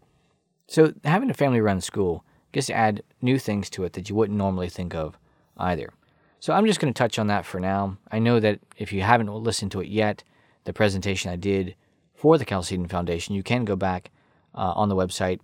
So, 0.67 0.93
having 1.03 1.29
a 1.29 1.33
family 1.33 1.61
run 1.61 1.81
school 1.81 2.23
gets 2.51 2.67
to 2.67 2.73
add 2.73 3.03
new 3.21 3.39
things 3.39 3.69
to 3.71 3.83
it 3.85 3.93
that 3.93 4.09
you 4.09 4.15
wouldn't 4.15 4.37
normally 4.37 4.69
think 4.69 4.93
of 4.93 5.17
either. 5.57 5.93
So, 6.39 6.53
I'm 6.53 6.65
just 6.65 6.79
going 6.79 6.93
to 6.93 6.97
touch 6.97 7.17
on 7.17 7.27
that 7.27 7.45
for 7.45 7.59
now. 7.59 7.97
I 8.11 8.19
know 8.19 8.39
that 8.39 8.59
if 8.77 8.93
you 8.93 9.01
haven't 9.01 9.33
listened 9.33 9.71
to 9.71 9.81
it 9.81 9.87
yet, 9.87 10.23
the 10.65 10.73
presentation 10.73 11.31
I 11.31 11.35
did 11.35 11.75
for 12.13 12.37
the 12.37 12.45
Chalcedon 12.45 12.87
Foundation, 12.87 13.35
you 13.35 13.43
can 13.43 13.65
go 13.65 13.75
back 13.75 14.11
uh, 14.53 14.73
on 14.75 14.89
the 14.89 14.95
website 14.95 15.39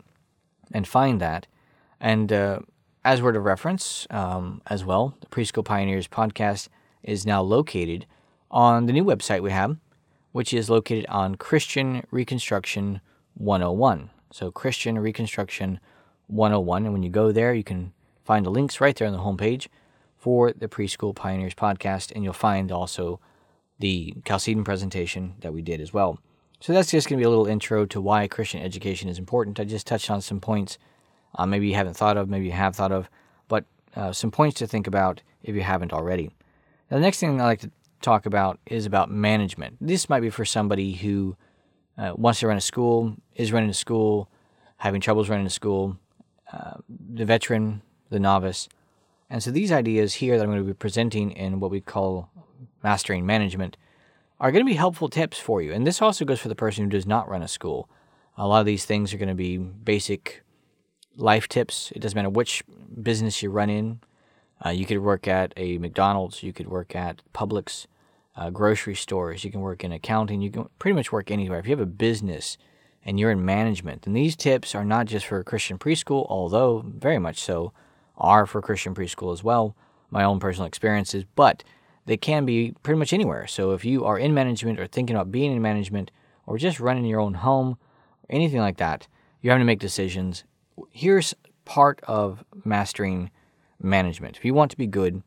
and 0.72 0.88
find 0.88 1.22
that. 1.22 1.48
And 2.06 2.32
uh, 2.32 2.60
as 3.04 3.20
word 3.20 3.36
of 3.36 3.46
reference 3.46 4.06
um, 4.12 4.62
as 4.68 4.86
well, 4.86 5.18
the 5.22 5.26
Preschool 5.26 5.66
Pioneers 5.66 6.08
podcast 6.08 6.70
is 7.02 7.26
now 7.26 7.42
located 7.42 8.06
on 8.52 8.86
the 8.86 8.94
new 8.94 9.04
website 9.04 9.42
we 9.42 9.50
have, 9.50 9.78
which 10.32 10.54
is 10.54 10.70
located 10.70 11.08
on 11.10 11.34
Christian 11.34 12.06
Reconstruction 12.12 13.02
101. 13.34 14.12
So, 14.32 14.52
Christian 14.52 15.00
Reconstruction 15.00 15.80
101. 16.28 16.84
And 16.84 16.94
when 16.94 17.02
you 17.02 17.10
go 17.10 17.32
there, 17.32 17.56
you 17.56 17.64
can 17.64 17.92
find 18.24 18.46
the 18.46 18.52
links 18.52 18.80
right 18.80 18.96
there 18.96 19.08
on 19.08 19.14
the 19.14 19.20
homepage 19.24 19.68
for 20.16 20.54
the 20.54 20.68
Preschool 20.68 21.16
Pioneers 21.16 21.56
podcast. 21.56 22.12
And 22.12 22.24
you'll 22.24 22.34
find 22.34 22.72
also 22.72 23.20
the 23.80 24.14
Chalcedon 24.26 24.64
presentation 24.64 25.34
that 25.40 25.54
we 25.54 25.64
did 25.64 25.82
as 25.82 25.92
well. 25.92 26.20
So 26.60 26.72
that's 26.72 26.92
just 26.92 27.10
going 27.10 27.18
to 27.18 27.22
be 27.24 27.26
a 27.26 27.30
little 27.30 27.48
intro 27.48 27.88
to 27.88 28.00
why 28.00 28.28
Christian 28.28 28.62
education 28.62 29.10
is 29.10 29.18
important. 29.18 29.60
I 29.60 29.64
just 29.64 29.88
touched 29.88 30.12
on 30.12 30.22
some 30.22 30.40
points 30.40 30.78
uh, 31.36 31.46
maybe 31.46 31.68
you 31.68 31.76
haven't 31.76 31.96
thought 31.96 32.18
of, 32.18 32.30
maybe 32.30 32.46
you 32.46 32.52
have 32.52 32.76
thought 32.76 32.92
of, 32.92 33.10
but 33.48 33.66
uh, 33.96 34.12
some 34.12 34.32
points 34.32 34.60
to 34.60 34.68
think 34.68 34.88
about 34.88 35.22
if 35.44 35.56
you 35.56 35.62
haven't 35.62 35.94
already. 35.94 36.32
Now, 36.90 36.98
the 36.98 37.02
next 37.02 37.20
thing 37.20 37.40
I 37.40 37.46
like 37.46 37.62
to 37.62 37.72
talk 38.02 38.26
about 38.26 38.60
is 38.66 38.86
about 38.86 39.10
management. 39.10 39.78
This 39.82 40.10
might 40.10 40.20
be 40.22 40.30
for 40.30 40.46
somebody 40.46 40.94
who 40.94 41.36
uh, 41.98 42.14
wants 42.16 42.40
to 42.42 42.48
run 42.48 42.58
a 42.58 42.62
school, 42.62 43.16
is 43.36 43.52
running 43.52 43.70
a 43.70 43.74
school, 43.74 44.30
having 44.78 45.02
troubles 45.02 45.30
running 45.30 45.48
a 45.48 45.50
school, 45.50 45.98
uh, 46.52 46.76
the 46.90 47.26
veteran, 47.26 47.82
the 48.10 48.20
novice. 48.20 48.70
And 49.30 49.42
so 49.42 49.50
these 49.52 49.72
ideas 49.72 50.16
here 50.16 50.38
that 50.38 50.44
I'm 50.44 50.52
going 50.52 50.62
to 50.62 50.68
be 50.68 50.74
presenting 50.74 51.32
in 51.32 51.60
what 51.60 51.72
we 51.72 51.82
call 51.82 52.30
mastering 52.84 53.26
management 53.26 53.78
are 54.40 54.52
going 54.52 54.64
to 54.64 54.70
be 54.70 54.76
helpful 54.76 55.10
tips 55.10 55.40
for 55.40 55.62
you. 55.62 55.74
And 55.74 55.88
this 55.88 56.02
also 56.02 56.26
goes 56.26 56.40
for 56.40 56.50
the 56.50 56.56
person 56.56 56.84
who 56.84 56.90
does 56.90 57.08
not 57.08 57.28
run 57.28 57.42
a 57.42 57.48
school. 57.48 57.90
A 58.38 58.48
lot 58.48 58.60
of 58.60 58.66
these 58.66 58.86
things 58.86 59.14
are 59.14 59.18
going 59.18 59.30
to 59.30 59.36
be 59.36 59.58
basic 59.58 60.44
life 61.16 61.48
tips. 61.48 61.92
It 61.96 62.00
doesn't 62.00 62.16
matter 62.16 62.30
which 62.30 62.64
business 63.02 63.42
you 63.42 63.50
run 63.50 63.70
in. 63.70 64.00
Uh, 64.66 64.70
you 64.70 64.86
could 64.86 65.00
work 65.00 65.28
at 65.28 65.54
a 65.58 65.78
McDonald's, 65.78 66.44
you 66.44 66.54
could 66.54 66.68
work 66.68 66.96
at 66.96 67.22
Publix, 67.34 67.88
uh, 68.36 68.50
grocery 68.50 68.96
stores, 68.96 69.44
you 69.44 69.52
can 69.52 69.62
work 69.62 69.84
in 69.84 69.92
accounting, 69.92 70.42
you 70.42 70.50
can 70.50 70.70
pretty 70.80 70.96
much 70.96 71.12
work 71.12 71.30
anywhere. 71.30 71.60
If 71.60 71.68
you 71.68 71.72
have 71.72 71.80
a 71.80 71.86
business 71.86 72.58
and 73.04 73.20
you're 73.20 73.32
in 73.32 73.46
management, 73.46 74.04
then 74.04 74.14
these 74.14 74.36
tips 74.36 74.74
are 74.74 74.86
not 74.86 75.08
just 75.08 75.26
for 75.26 75.44
Christian 75.44 75.78
preschool, 75.78 76.26
although 76.30 76.84
very 76.86 77.20
much 77.20 77.40
so 77.40 77.74
are 78.18 78.46
for 78.46 78.62
Christian 78.62 78.96
preschool 78.96 79.34
as 79.34 79.44
well, 79.44 79.76
my 80.10 80.24
own 80.24 80.40
personal 80.40 80.68
experiences, 80.68 81.26
but 81.36 81.64
they 82.06 82.18
can 82.18 82.46
be 82.46 82.74
pretty 82.84 82.98
much 82.98 83.14
anywhere. 83.14 83.48
So 83.48 83.72
if 83.72 83.84
you 83.84 84.06
are 84.06 84.18
in 84.18 84.34
management 84.34 84.80
or 84.80 84.88
thinking 84.88 85.16
about 85.16 85.32
being 85.32 85.52
in 85.52 85.62
management 85.62 86.12
or 86.46 86.58
just 86.58 86.80
running 86.80 87.06
your 87.06 87.20
own 87.20 87.36
home 87.36 87.78
or 88.24 88.36
anything 88.36 88.60
like 88.60 88.78
that, 88.78 89.08
you're 89.42 89.52
having 89.52 89.66
to 89.66 89.66
make 89.66 89.80
decisions. 89.80 90.44
Here's 90.92 91.34
part 91.66 92.00
of 92.04 92.44
mastering 92.64 93.32
management. 93.82 94.38
If 94.38 94.46
you 94.46 94.54
want 94.54 94.72
to 94.72 94.78
be 94.78 94.88
good 94.88 95.24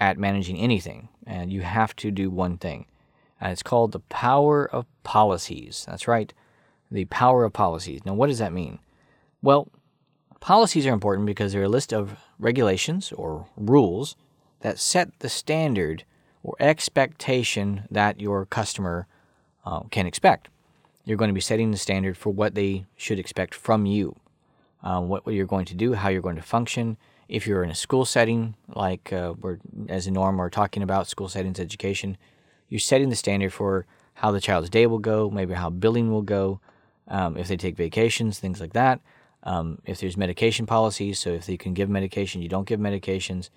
at 0.00 0.18
managing 0.18 0.58
anything, 0.58 1.08
and 1.26 1.52
you 1.52 1.62
have 1.62 1.94
to 1.96 2.10
do 2.10 2.30
one 2.30 2.58
thing, 2.58 2.86
and 3.40 3.52
it's 3.52 3.62
called 3.62 3.92
the 3.92 4.00
power 4.00 4.68
of 4.70 4.86
policies. 5.02 5.84
That's 5.88 6.08
right, 6.08 6.32
the 6.90 7.06
power 7.06 7.44
of 7.44 7.52
policies. 7.52 8.04
Now, 8.04 8.14
what 8.14 8.28
does 8.28 8.38
that 8.38 8.52
mean? 8.52 8.78
Well, 9.42 9.68
policies 10.40 10.86
are 10.86 10.92
important 10.92 11.26
because 11.26 11.52
they're 11.52 11.64
a 11.64 11.68
list 11.68 11.92
of 11.92 12.18
regulations 12.38 13.12
or 13.12 13.46
rules 13.56 14.16
that 14.60 14.78
set 14.78 15.18
the 15.20 15.28
standard 15.28 16.04
or 16.42 16.54
expectation 16.60 17.84
that 17.90 18.20
your 18.20 18.46
customer 18.46 19.06
uh, 19.64 19.80
can 19.90 20.06
expect. 20.06 20.48
You're 21.04 21.16
going 21.16 21.28
to 21.28 21.34
be 21.34 21.40
setting 21.40 21.70
the 21.70 21.76
standard 21.76 22.16
for 22.16 22.30
what 22.30 22.54
they 22.54 22.86
should 22.96 23.18
expect 23.18 23.54
from 23.54 23.86
you, 23.86 24.16
uh, 24.84 25.00
what, 25.00 25.26
what, 25.26 25.34
you're 25.34 25.46
going 25.46 25.64
to 25.64 25.74
do, 25.74 25.94
how 25.94 26.10
you're 26.10 26.22
going 26.22 26.36
to 26.36 26.42
function. 26.42 26.96
If 27.26 27.46
you're 27.46 27.64
in 27.64 27.70
a 27.70 27.74
school 27.74 28.04
setting, 28.04 28.54
like 28.68 29.12
uh, 29.12 29.34
we're 29.40 29.58
as 29.88 30.06
a 30.06 30.10
norm, 30.10 30.36
we're 30.36 30.50
talking 30.50 30.82
about 30.82 31.08
school 31.08 31.28
settings 31.28 31.58
education, 31.58 32.18
you're 32.68 32.78
setting 32.78 33.08
the 33.08 33.16
standard 33.16 33.52
for 33.52 33.86
how 34.14 34.30
the 34.30 34.40
child's 34.40 34.70
day 34.70 34.86
will 34.86 34.98
go, 34.98 35.30
maybe 35.30 35.54
how 35.54 35.70
billing 35.70 36.12
will 36.12 36.22
go, 36.22 36.60
um, 37.08 37.36
if 37.36 37.48
they 37.48 37.56
take 37.56 37.76
vacations, 37.76 38.38
things 38.38 38.60
like 38.60 38.74
that. 38.74 39.00
Um, 39.42 39.78
if 39.84 40.00
there's 40.00 40.16
medication 40.16 40.66
policies, 40.66 41.18
so 41.18 41.30
if 41.30 41.48
you 41.48 41.58
can 41.58 41.74
give 41.74 41.88
medication, 41.88 42.42
you 42.42 42.48
don't 42.48 42.66
give 42.66 42.80
medications 42.80 43.50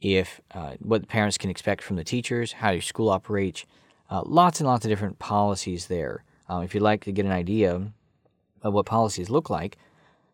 if 0.00 0.40
uh, 0.52 0.74
what 0.80 1.08
parents 1.08 1.38
can 1.38 1.50
expect 1.50 1.82
from 1.82 1.96
the 1.96 2.04
teachers, 2.04 2.52
how 2.52 2.70
your 2.70 2.82
school 2.82 3.08
operates, 3.08 3.64
uh, 4.10 4.22
lots 4.24 4.60
and 4.60 4.68
lots 4.68 4.84
of 4.84 4.90
different 4.90 5.18
policies 5.18 5.86
there. 5.86 6.24
Um, 6.48 6.62
if 6.62 6.74
you'd 6.74 6.82
like 6.82 7.04
to 7.04 7.12
get 7.12 7.24
an 7.24 7.32
idea 7.32 7.90
of 8.62 8.74
what 8.74 8.86
policies 8.86 9.30
look 9.30 9.50
like, 9.50 9.78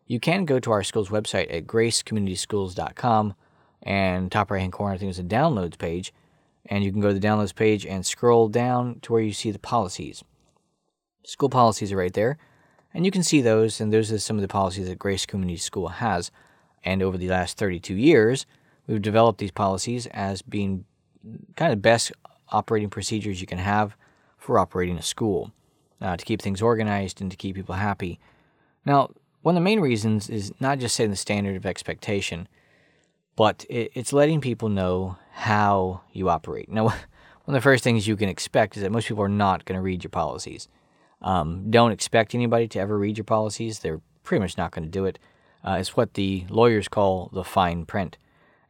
you 0.07 0.19
can 0.19 0.45
go 0.45 0.59
to 0.59 0.71
our 0.71 0.83
school's 0.83 1.09
website 1.09 1.53
at 1.53 1.65
gracecommunityschools.com 1.67 3.35
and 3.81 4.31
top 4.31 4.51
right 4.51 4.59
hand 4.59 4.73
corner, 4.73 4.95
I 4.95 4.97
think 4.97 5.11
is 5.11 5.19
a 5.19 5.23
downloads 5.23 5.77
page. 5.77 6.13
And 6.67 6.83
you 6.83 6.91
can 6.91 7.01
go 7.01 7.09
to 7.09 7.19
the 7.19 7.25
downloads 7.25 7.53
page 7.53 7.85
and 7.85 8.05
scroll 8.05 8.47
down 8.47 8.99
to 9.01 9.11
where 9.11 9.21
you 9.21 9.33
see 9.33 9.51
the 9.51 9.59
policies. 9.59 10.23
School 11.25 11.49
policies 11.49 11.91
are 11.91 11.97
right 11.97 12.13
there. 12.13 12.37
And 12.93 13.05
you 13.05 13.11
can 13.11 13.23
see 13.23 13.41
those, 13.41 13.81
and 13.81 13.91
those 13.91 14.11
are 14.11 14.19
some 14.19 14.37
of 14.37 14.41
the 14.41 14.47
policies 14.47 14.87
that 14.87 14.99
Grace 14.99 15.25
Community 15.25 15.57
School 15.57 15.87
has. 15.87 16.31
And 16.83 17.01
over 17.01 17.17
the 17.17 17.27
last 17.27 17.57
32 17.57 17.95
years, 17.95 18.45
We've 18.87 19.01
developed 19.01 19.39
these 19.39 19.51
policies 19.51 20.07
as 20.07 20.41
being 20.41 20.85
kind 21.55 21.71
of 21.71 21.77
the 21.77 21.81
best 21.81 22.11
operating 22.49 22.89
procedures 22.89 23.39
you 23.39 23.47
can 23.47 23.57
have 23.57 23.95
for 24.37 24.59
operating 24.59 24.97
a 24.97 25.01
school 25.01 25.51
uh, 26.01 26.17
to 26.17 26.25
keep 26.25 26.41
things 26.41 26.61
organized 26.61 27.21
and 27.21 27.31
to 27.31 27.37
keep 27.37 27.55
people 27.55 27.75
happy. 27.75 28.19
Now, 28.85 29.11
one 29.43 29.55
of 29.55 29.61
the 29.61 29.63
main 29.63 29.81
reasons 29.81 30.29
is 30.29 30.51
not 30.59 30.79
just 30.79 30.95
setting 30.95 31.11
the 31.11 31.17
standard 31.17 31.55
of 31.55 31.65
expectation, 31.65 32.47
but 33.35 33.65
it, 33.69 33.91
it's 33.93 34.13
letting 34.13 34.41
people 34.41 34.69
know 34.69 35.17
how 35.33 36.01
you 36.11 36.29
operate. 36.29 36.69
Now, 36.69 36.83
one 36.83 36.95
of 37.47 37.53
the 37.53 37.61
first 37.61 37.83
things 37.83 38.07
you 38.07 38.15
can 38.15 38.29
expect 38.29 38.77
is 38.77 38.83
that 38.83 38.91
most 38.91 39.07
people 39.07 39.23
are 39.23 39.29
not 39.29 39.65
going 39.65 39.77
to 39.77 39.81
read 39.81 40.03
your 40.03 40.09
policies. 40.09 40.69
Um, 41.21 41.69
don't 41.69 41.91
expect 41.91 42.33
anybody 42.33 42.67
to 42.69 42.79
ever 42.79 42.97
read 42.97 43.17
your 43.17 43.25
policies. 43.25 43.79
They're 43.79 44.01
pretty 44.23 44.41
much 44.41 44.57
not 44.57 44.71
going 44.71 44.85
to 44.85 44.89
do 44.89 45.05
it. 45.05 45.19
Uh, 45.65 45.77
it's 45.79 45.95
what 45.95 46.13
the 46.13 46.45
lawyers 46.49 46.87
call 46.87 47.29
the 47.33 47.43
fine 47.43 47.85
print. 47.85 48.17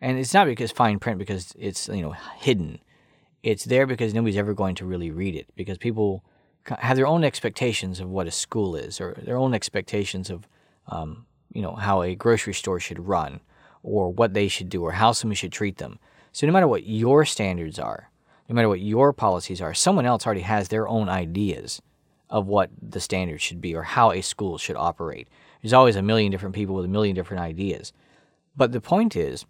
And 0.02 0.18
it's 0.18 0.34
not 0.34 0.48
because 0.48 0.72
fine 0.72 1.00
print 1.00 1.18
because 1.20 1.54
it's 1.58 1.88
you 1.88 2.02
know 2.02 2.16
hidden. 2.38 2.80
It's 3.42 3.66
there 3.66 3.86
because 3.86 4.14
nobody's 4.14 4.38
ever 4.38 4.54
going 4.54 4.76
to 4.76 4.86
really 4.86 5.12
read 5.12 5.36
it 5.36 5.48
because 5.56 5.78
people 5.78 6.24
have 6.66 6.98
their 6.98 7.08
own 7.08 7.24
expectations 7.24 8.00
of 8.00 8.10
what 8.10 8.28
a 8.28 8.32
school 8.32 8.76
is 8.76 9.00
or 9.02 9.14
their 9.14 9.38
own 9.38 9.54
expectations 9.54 10.30
of 10.30 10.48
um, 10.88 11.26
you 11.52 11.62
know 11.62 11.76
how 11.76 12.02
a 12.02 12.16
grocery 12.16 12.54
store 12.54 12.80
should 12.80 13.08
run 13.08 13.40
or 13.84 14.12
what 14.12 14.34
they 14.34 14.48
should 14.48 14.70
do 14.70 14.84
or 14.84 14.92
how 14.94 15.12
somebody 15.12 15.36
should 15.36 15.52
treat 15.52 15.78
them. 15.78 16.00
So 16.32 16.48
no 16.48 16.54
matter 16.54 16.68
what 16.68 16.86
your 16.86 17.26
standards 17.26 17.78
are, 17.78 18.10
no 18.50 18.56
matter 18.56 18.70
what 18.70 18.80
your 18.80 19.14
policies 19.14 19.62
are, 19.62 19.74
someone 19.74 20.06
else 20.06 20.26
already 20.26 20.42
has 20.42 20.68
their 20.68 20.88
own 20.88 21.10
ideas 21.10 21.82
of 22.30 22.48
what 22.48 22.72
the 22.82 23.00
standards 23.00 23.44
should 23.44 23.62
be 23.62 23.76
or 23.76 23.84
how 23.84 24.12
a 24.12 24.22
school 24.22 24.58
should 24.58 24.76
operate. 24.76 25.28
There's 25.62 25.74
always 25.74 25.96
a 25.96 26.02
million 26.02 26.32
different 26.32 26.56
people 26.56 26.76
with 26.76 26.86
a 26.86 26.90
million 26.90 27.16
different 27.16 27.44
ideas. 27.44 27.94
But 28.56 28.72
the 28.72 28.82
point 28.82 29.16
is, 29.16 29.46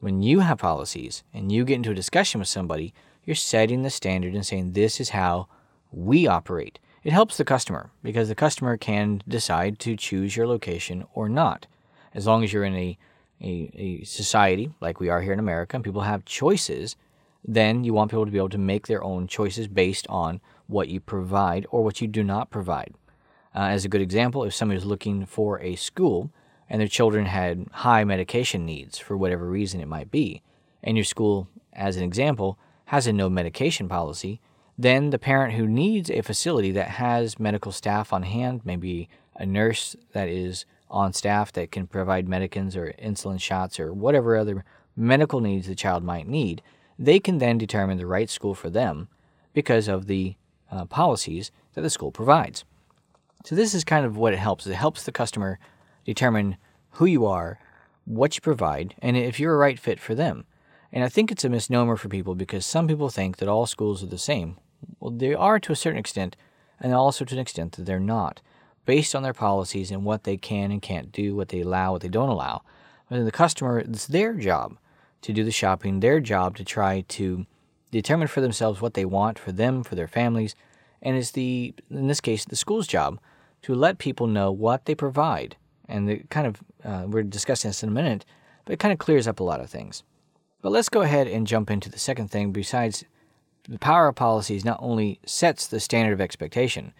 when 0.00 0.22
you 0.22 0.40
have 0.40 0.58
policies 0.58 1.22
and 1.32 1.50
you 1.50 1.64
get 1.64 1.76
into 1.76 1.92
a 1.92 1.94
discussion 1.94 2.40
with 2.40 2.48
somebody, 2.48 2.92
you're 3.24 3.36
setting 3.36 3.82
the 3.82 3.90
standard 3.90 4.34
and 4.34 4.44
saying, 4.44 4.72
this 4.72 5.00
is 5.00 5.10
how 5.10 5.48
we 5.90 6.26
operate. 6.26 6.78
It 7.04 7.12
helps 7.12 7.36
the 7.36 7.44
customer 7.44 7.90
because 8.02 8.28
the 8.28 8.34
customer 8.34 8.78
can 8.78 9.22
decide 9.28 9.78
to 9.80 9.94
choose 9.94 10.34
your 10.34 10.46
location 10.46 11.04
or 11.12 11.28
not. 11.28 11.66
As 12.14 12.26
long 12.26 12.42
as 12.42 12.50
you're 12.50 12.64
in 12.64 12.74
a, 12.74 12.98
a, 13.42 13.70
a 13.74 14.04
society 14.04 14.72
like 14.80 15.00
we 15.00 15.10
are 15.10 15.20
here 15.20 15.34
in 15.34 15.38
America 15.38 15.76
and 15.76 15.84
people 15.84 16.00
have 16.00 16.24
choices, 16.24 16.96
then 17.44 17.84
you 17.84 17.92
want 17.92 18.10
people 18.10 18.24
to 18.24 18.32
be 18.32 18.38
able 18.38 18.48
to 18.48 18.58
make 18.58 18.86
their 18.86 19.04
own 19.04 19.26
choices 19.26 19.68
based 19.68 20.06
on 20.08 20.40
what 20.66 20.88
you 20.88 20.98
provide 20.98 21.66
or 21.70 21.84
what 21.84 22.00
you 22.00 22.08
do 22.08 22.24
not 22.24 22.48
provide. 22.48 22.94
Uh, 23.54 23.64
as 23.64 23.84
a 23.84 23.88
good 23.88 24.00
example, 24.00 24.42
if 24.44 24.54
somebody 24.54 24.78
is 24.78 24.86
looking 24.86 25.26
for 25.26 25.60
a 25.60 25.76
school, 25.76 26.30
and 26.70 26.80
their 26.80 26.88
children 26.88 27.26
had 27.26 27.66
high 27.70 28.02
medication 28.02 28.64
needs 28.64 28.98
for 28.98 29.14
whatever 29.14 29.46
reason 29.46 29.82
it 29.82 29.88
might 29.88 30.10
be, 30.10 30.40
and 30.82 30.96
your 30.96 31.04
school, 31.04 31.48
as 31.74 31.98
an 31.98 32.02
example, 32.02 32.58
has 32.86 33.06
a 33.06 33.12
no 33.12 33.28
medication 33.28 33.90
policy, 33.90 34.40
Then 34.76 35.10
the 35.10 35.18
parent 35.18 35.54
who 35.54 35.66
needs 35.68 36.10
a 36.10 36.22
facility 36.22 36.72
that 36.72 36.90
has 36.90 37.38
medical 37.38 37.72
staff 37.72 38.12
on 38.12 38.24
hand, 38.24 38.62
maybe 38.64 39.08
a 39.36 39.46
nurse 39.46 39.94
that 40.12 40.28
is 40.28 40.64
on 40.90 41.12
staff 41.12 41.52
that 41.52 41.72
can 41.72 41.86
provide 41.86 42.28
medicines 42.28 42.76
or 42.76 42.92
insulin 43.02 43.40
shots 43.40 43.78
or 43.78 43.92
whatever 43.92 44.36
other 44.36 44.64
medical 44.96 45.40
needs 45.40 45.66
the 45.66 45.74
child 45.74 46.04
might 46.04 46.28
need, 46.28 46.62
they 46.98 47.18
can 47.18 47.38
then 47.38 47.58
determine 47.58 47.98
the 47.98 48.06
right 48.06 48.30
school 48.30 48.54
for 48.54 48.70
them 48.70 49.08
because 49.52 49.88
of 49.88 50.06
the 50.06 50.36
uh, 50.70 50.84
policies 50.84 51.50
that 51.74 51.82
the 51.82 51.90
school 51.90 52.12
provides. 52.12 52.64
So, 53.44 53.54
this 53.54 53.74
is 53.74 53.84
kind 53.84 54.06
of 54.06 54.16
what 54.16 54.32
it 54.32 54.38
helps. 54.38 54.66
It 54.66 54.74
helps 54.74 55.04
the 55.04 55.12
customer 55.12 55.58
determine 56.04 56.56
who 56.92 57.04
you 57.04 57.26
are, 57.26 57.58
what 58.04 58.34
you 58.34 58.40
provide, 58.40 58.94
and 59.00 59.16
if 59.16 59.38
you're 59.38 59.54
a 59.54 59.58
right 59.58 59.78
fit 59.78 60.00
for 60.00 60.14
them. 60.14 60.46
And 60.92 61.04
I 61.04 61.08
think 61.08 61.30
it's 61.30 61.44
a 61.44 61.48
misnomer 61.48 61.96
for 61.96 62.08
people 62.08 62.34
because 62.34 62.64
some 62.64 62.86
people 62.86 63.08
think 63.08 63.38
that 63.38 63.48
all 63.48 63.66
schools 63.66 64.02
are 64.02 64.06
the 64.06 64.18
same. 64.18 64.56
Well, 65.00 65.10
they 65.10 65.34
are 65.34 65.58
to 65.60 65.72
a 65.72 65.76
certain 65.76 65.98
extent, 65.98 66.36
and 66.80 66.92
also 66.92 67.24
to 67.24 67.34
an 67.34 67.40
extent 67.40 67.72
that 67.72 67.86
they're 67.86 68.00
not, 68.00 68.40
based 68.84 69.14
on 69.14 69.22
their 69.22 69.32
policies 69.32 69.90
and 69.90 70.04
what 70.04 70.24
they 70.24 70.36
can 70.36 70.70
and 70.70 70.82
can't 70.82 71.12
do, 71.12 71.34
what 71.34 71.48
they 71.48 71.60
allow, 71.60 71.92
what 71.92 72.02
they 72.02 72.08
don't 72.08 72.28
allow. 72.28 72.62
But 73.08 73.24
the 73.24 73.32
customer, 73.32 73.78
it's 73.78 74.06
their 74.06 74.34
job 74.34 74.76
to 75.22 75.32
do 75.32 75.44
the 75.44 75.50
shopping, 75.50 76.00
their 76.00 76.20
job 76.20 76.56
to 76.56 76.64
try 76.64 77.02
to 77.08 77.46
determine 77.90 78.28
for 78.28 78.40
themselves 78.40 78.80
what 78.80 78.94
they 78.94 79.04
want 79.04 79.38
for 79.38 79.52
them, 79.52 79.82
for 79.82 79.94
their 79.94 80.08
families, 80.08 80.54
and 81.00 81.16
it's 81.16 81.30
the, 81.30 81.74
in 81.90 82.08
this 82.08 82.20
case, 82.20 82.44
the 82.44 82.56
school's 82.56 82.86
job 82.86 83.20
to 83.62 83.74
let 83.74 83.98
people 83.98 84.26
know 84.26 84.50
what 84.50 84.86
they 84.86 84.94
provide. 84.94 85.56
And 85.88 86.08
it 86.08 86.30
kind 86.30 86.46
of, 86.46 86.62
uh, 86.82 87.04
we're 87.06 87.22
discussing 87.22 87.68
this 87.68 87.82
in 87.82 87.90
a 87.90 87.92
minute, 87.92 88.24
but 88.64 88.72
it 88.72 88.78
kind 88.78 88.92
of 88.92 88.98
clears 88.98 89.28
up 89.28 89.38
a 89.38 89.44
lot 89.44 89.60
of 89.60 89.68
things. 89.68 90.02
But 90.62 90.72
let's 90.72 90.88
go 90.88 91.02
ahead 91.02 91.28
and 91.28 91.46
jump 91.46 91.70
into 91.70 91.90
the 91.90 91.98
second 91.98 92.30
thing. 92.30 92.52
Besides, 92.52 93.04
the 93.68 93.78
power 93.78 94.08
of 94.08 94.14
policies 94.14 94.64
not 94.64 94.78
only 94.80 95.20
sets 95.24 95.66
the 95.66 95.80
standard 95.80 96.12
of 96.12 96.20
expectation, 96.20 96.92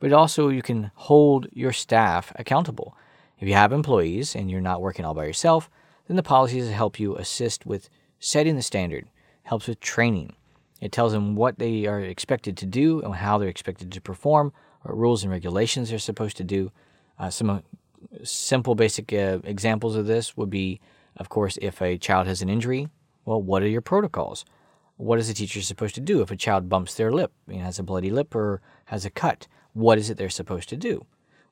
but 0.00 0.12
also 0.12 0.48
you 0.48 0.62
can 0.62 0.90
hold 0.94 1.48
your 1.52 1.72
staff 1.72 2.32
accountable. 2.36 2.96
If 3.38 3.48
you 3.48 3.54
have 3.54 3.72
employees 3.72 4.34
and 4.34 4.50
you're 4.50 4.60
not 4.60 4.80
working 4.80 5.04
all 5.04 5.14
by 5.14 5.26
yourself, 5.26 5.70
then 6.06 6.16
the 6.16 6.22
policies 6.22 6.70
help 6.70 6.98
you 6.98 7.16
assist 7.16 7.66
with 7.66 7.88
setting 8.18 8.56
the 8.56 8.62
standard, 8.62 9.08
helps 9.42 9.68
with 9.68 9.80
training. 9.80 10.34
It 10.80 10.92
tells 10.92 11.12
them 11.12 11.36
what 11.36 11.58
they 11.58 11.86
are 11.86 12.00
expected 12.00 12.56
to 12.58 12.66
do 12.66 13.02
and 13.02 13.14
how 13.14 13.38
they're 13.38 13.48
expected 13.48 13.92
to 13.92 14.00
perform, 14.00 14.52
what 14.82 14.96
rules 14.96 15.22
and 15.22 15.32
regulations 15.32 15.90
they're 15.90 15.98
supposed 15.98 16.36
to 16.38 16.44
do. 16.44 16.72
Uh, 17.18 17.30
some 17.30 17.50
uh, 17.50 17.60
simple, 18.22 18.74
basic 18.74 19.12
uh, 19.12 19.40
examples 19.44 19.96
of 19.96 20.06
this 20.06 20.36
would 20.36 20.50
be, 20.50 20.80
of 21.16 21.28
course, 21.28 21.58
if 21.60 21.82
a 21.82 21.98
child 21.98 22.26
has 22.26 22.42
an 22.42 22.48
injury, 22.48 22.88
well, 23.24 23.42
what 23.42 23.62
are 23.62 23.68
your 23.68 23.80
protocols? 23.80 24.44
What 24.98 25.18
is 25.18 25.28
the 25.28 25.34
teacher 25.34 25.62
supposed 25.62 25.94
to 25.94 26.00
do 26.00 26.20
if 26.20 26.30
a 26.30 26.36
child 26.36 26.68
bumps 26.68 26.94
their 26.94 27.10
lip, 27.10 27.32
you 27.48 27.58
know, 27.58 27.64
has 27.64 27.78
a 27.78 27.82
bloody 27.82 28.10
lip 28.10 28.34
or 28.34 28.60
has 28.86 29.04
a 29.04 29.10
cut? 29.10 29.46
What 29.72 29.96
is 29.96 30.10
it 30.10 30.18
they're 30.18 30.28
supposed 30.28 30.68
to 30.68 30.76
do? 30.76 31.06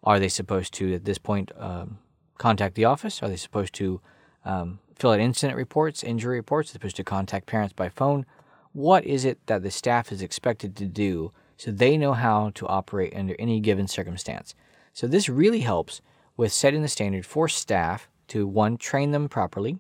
Are 0.05 0.19
they 0.19 0.29
supposed 0.29 0.75
to, 0.75 0.95
at 0.95 1.05
this 1.05 1.19
point, 1.19 1.51
um, 1.57 1.99
contact 2.39 2.75
the 2.75 2.85
office? 2.85 3.23
Are 3.23 3.29
they 3.29 3.37
supposed 3.37 3.73
to 3.75 4.01
um, 4.45 4.81
fill 4.95 5.13
out 5.13 5.21
incident 5.21 5.57
reports, 5.57 6.05
injury 6.05 6.37
reports? 6.37 6.71
Are 6.71 6.73
they 6.75 6.77
supposed 6.79 6.97
to 6.97 7.05
contact 7.05 7.47
parents 7.47 7.73
by 7.73 7.89
phone? 7.89 8.27
What 8.73 9.05
is 9.05 9.25
it 9.25 9.39
that 9.47 9.63
the 9.63 9.71
staff 9.71 10.13
is 10.13 10.21
expected 10.21 10.77
to 10.77 10.87
do 10.87 11.33
so 11.57 11.71
they 11.71 11.97
know 11.97 12.13
how 12.13 12.51
to 12.55 12.67
operate 12.67 13.15
under 13.17 13.35
any 13.39 13.61
given 13.61 13.89
circumstance. 13.89 14.55
So 14.93 15.07
this 15.07 15.29
really 15.29 15.61
helps 15.61 16.01
with 16.37 16.53
setting 16.53 16.83
the 16.83 16.89
standard 16.89 17.25
for 17.25 17.49
staff 17.49 18.09
to 18.29 18.47
one, 18.47 18.77
train 18.77 19.13
them 19.13 19.29
properly, 19.29 19.79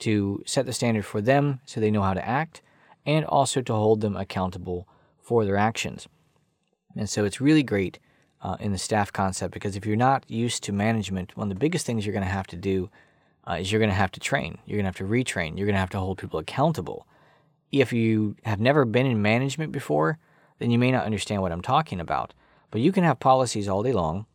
to 0.00 0.42
set 0.46 0.66
the 0.66 0.72
standard 0.72 1.04
for 1.04 1.20
them 1.20 1.60
so 1.66 1.80
they 1.80 1.90
know 1.90 2.02
how 2.02 2.14
to 2.14 2.26
act, 2.26 2.62
and 3.04 3.24
also 3.24 3.60
to 3.60 3.72
hold 3.72 4.00
them 4.00 4.16
accountable 4.16 4.88
for 5.20 5.44
their 5.44 5.56
actions. 5.56 6.08
And 6.96 7.08
so 7.08 7.24
it's 7.24 7.40
really 7.40 7.62
great 7.62 7.98
uh, 8.42 8.56
in 8.60 8.72
the 8.72 8.78
staff 8.78 9.12
concept 9.12 9.54
because 9.54 9.76
if 9.76 9.86
you're 9.86 9.96
not 9.96 10.24
used 10.28 10.62
to 10.64 10.72
management, 10.72 11.36
one 11.36 11.50
of 11.50 11.54
the 11.54 11.60
biggest 11.60 11.86
things 11.86 12.04
you're 12.04 12.12
going 12.12 12.24
to 12.24 12.30
have 12.30 12.46
to 12.48 12.56
do 12.56 12.90
uh, 13.48 13.54
is 13.54 13.70
you're 13.70 13.78
going 13.78 13.90
to 13.90 13.94
have 13.94 14.12
to 14.12 14.20
train. 14.20 14.58
You're 14.66 14.76
going 14.76 14.84
to 14.84 14.88
have 14.88 15.08
to 15.08 15.12
retrain. 15.12 15.56
You're 15.56 15.66
going 15.66 15.74
to 15.74 15.80
have 15.80 15.90
to 15.90 15.98
hold 15.98 16.18
people 16.18 16.38
accountable. 16.38 17.06
If 17.70 17.92
you 17.92 18.36
have 18.44 18.60
never 18.60 18.84
been 18.84 19.06
in 19.06 19.22
management 19.22 19.72
before, 19.72 20.18
then 20.58 20.70
you 20.70 20.78
may 20.78 20.90
not 20.90 21.06
understand 21.06 21.42
what 21.42 21.52
I'm 21.52 21.62
talking 21.62 22.00
about. 22.00 22.34
But 22.70 22.80
you 22.80 22.92
can 22.92 23.04
have 23.04 23.18
policies 23.18 23.68
all 23.68 23.82
day 23.82 23.92
long. 23.92 24.26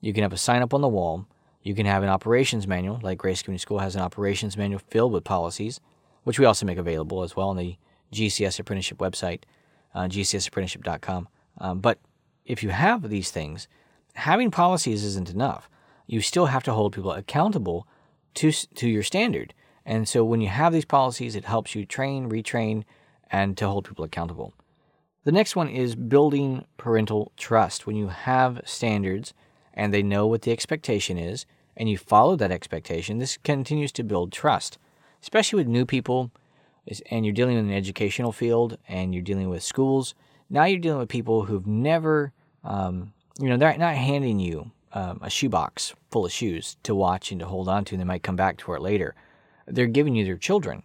You 0.00 0.12
can 0.12 0.22
have 0.22 0.32
a 0.32 0.38
sign 0.38 0.62
up 0.62 0.74
on 0.74 0.80
the 0.80 0.88
wall. 0.88 1.26
You 1.62 1.74
can 1.74 1.86
have 1.86 2.02
an 2.02 2.08
operations 2.08 2.66
manual, 2.66 2.98
like 3.02 3.18
Grace 3.18 3.42
Community 3.42 3.62
School 3.62 3.78
has 3.78 3.94
an 3.94 4.02
operations 4.02 4.56
manual 4.56 4.80
filled 4.88 5.12
with 5.12 5.22
policies, 5.22 5.80
which 6.24 6.38
we 6.38 6.44
also 6.44 6.66
make 6.66 6.78
available 6.78 7.22
as 7.22 7.36
well 7.36 7.52
in 7.52 7.56
the 7.56 7.76
GCS 8.12 8.60
Apprenticeship 8.60 8.98
website, 8.98 9.42
uh, 9.94 10.02
gcsapprenticeship.com. 10.02 11.28
Um, 11.58 11.80
but 11.80 11.98
if 12.44 12.62
you 12.62 12.70
have 12.70 13.08
these 13.08 13.30
things, 13.30 13.68
having 14.14 14.50
policies 14.50 15.04
isn't 15.04 15.30
enough. 15.30 15.68
You 16.06 16.20
still 16.20 16.46
have 16.46 16.62
to 16.64 16.72
hold 16.72 16.94
people 16.94 17.12
accountable 17.12 17.86
to, 18.34 18.52
to 18.52 18.88
your 18.88 19.02
standard. 19.02 19.54
And 19.84 20.08
so 20.08 20.24
when 20.24 20.40
you 20.40 20.48
have 20.48 20.72
these 20.72 20.84
policies, 20.84 21.34
it 21.34 21.44
helps 21.44 21.74
you 21.74 21.84
train, 21.84 22.30
retrain, 22.30 22.84
and 23.30 23.56
to 23.56 23.66
hold 23.66 23.88
people 23.88 24.04
accountable. 24.04 24.52
The 25.24 25.32
next 25.32 25.54
one 25.54 25.68
is 25.68 25.94
building 25.94 26.64
parental 26.76 27.32
trust. 27.36 27.86
When 27.86 27.96
you 27.96 28.08
have 28.08 28.60
standards 28.64 29.32
and 29.72 29.94
they 29.94 30.02
know 30.02 30.26
what 30.26 30.42
the 30.42 30.52
expectation 30.52 31.16
is 31.16 31.46
and 31.76 31.88
you 31.88 31.96
follow 31.96 32.36
that 32.36 32.50
expectation, 32.50 33.18
this 33.18 33.38
continues 33.38 33.92
to 33.92 34.02
build 34.02 34.32
trust, 34.32 34.78
especially 35.22 35.58
with 35.58 35.68
new 35.68 35.86
people 35.86 36.30
and 37.10 37.24
you're 37.24 37.34
dealing 37.34 37.56
with 37.56 37.64
an 37.64 37.72
educational 37.72 38.32
field 38.32 38.78
and 38.88 39.14
you're 39.14 39.22
dealing 39.22 39.48
with 39.48 39.62
schools. 39.62 40.14
Now 40.50 40.64
you're 40.64 40.80
dealing 40.80 40.98
with 40.98 41.08
people 41.08 41.44
who've 41.44 41.66
never, 41.66 42.32
um, 42.64 43.12
you 43.38 43.48
know, 43.48 43.56
they're 43.56 43.76
not 43.78 43.94
handing 43.94 44.38
you 44.38 44.70
um, 44.92 45.20
a 45.22 45.30
shoebox 45.30 45.94
full 46.10 46.26
of 46.26 46.32
shoes 46.32 46.76
to 46.82 46.94
watch 46.94 47.30
and 47.30 47.40
to 47.40 47.46
hold 47.46 47.68
on 47.68 47.84
to, 47.86 47.94
and 47.94 48.00
they 48.00 48.06
might 48.06 48.22
come 48.22 48.36
back 48.36 48.58
to 48.58 48.74
it 48.74 48.82
later. 48.82 49.14
They're 49.66 49.86
giving 49.86 50.14
you 50.14 50.24
their 50.24 50.36
children. 50.36 50.82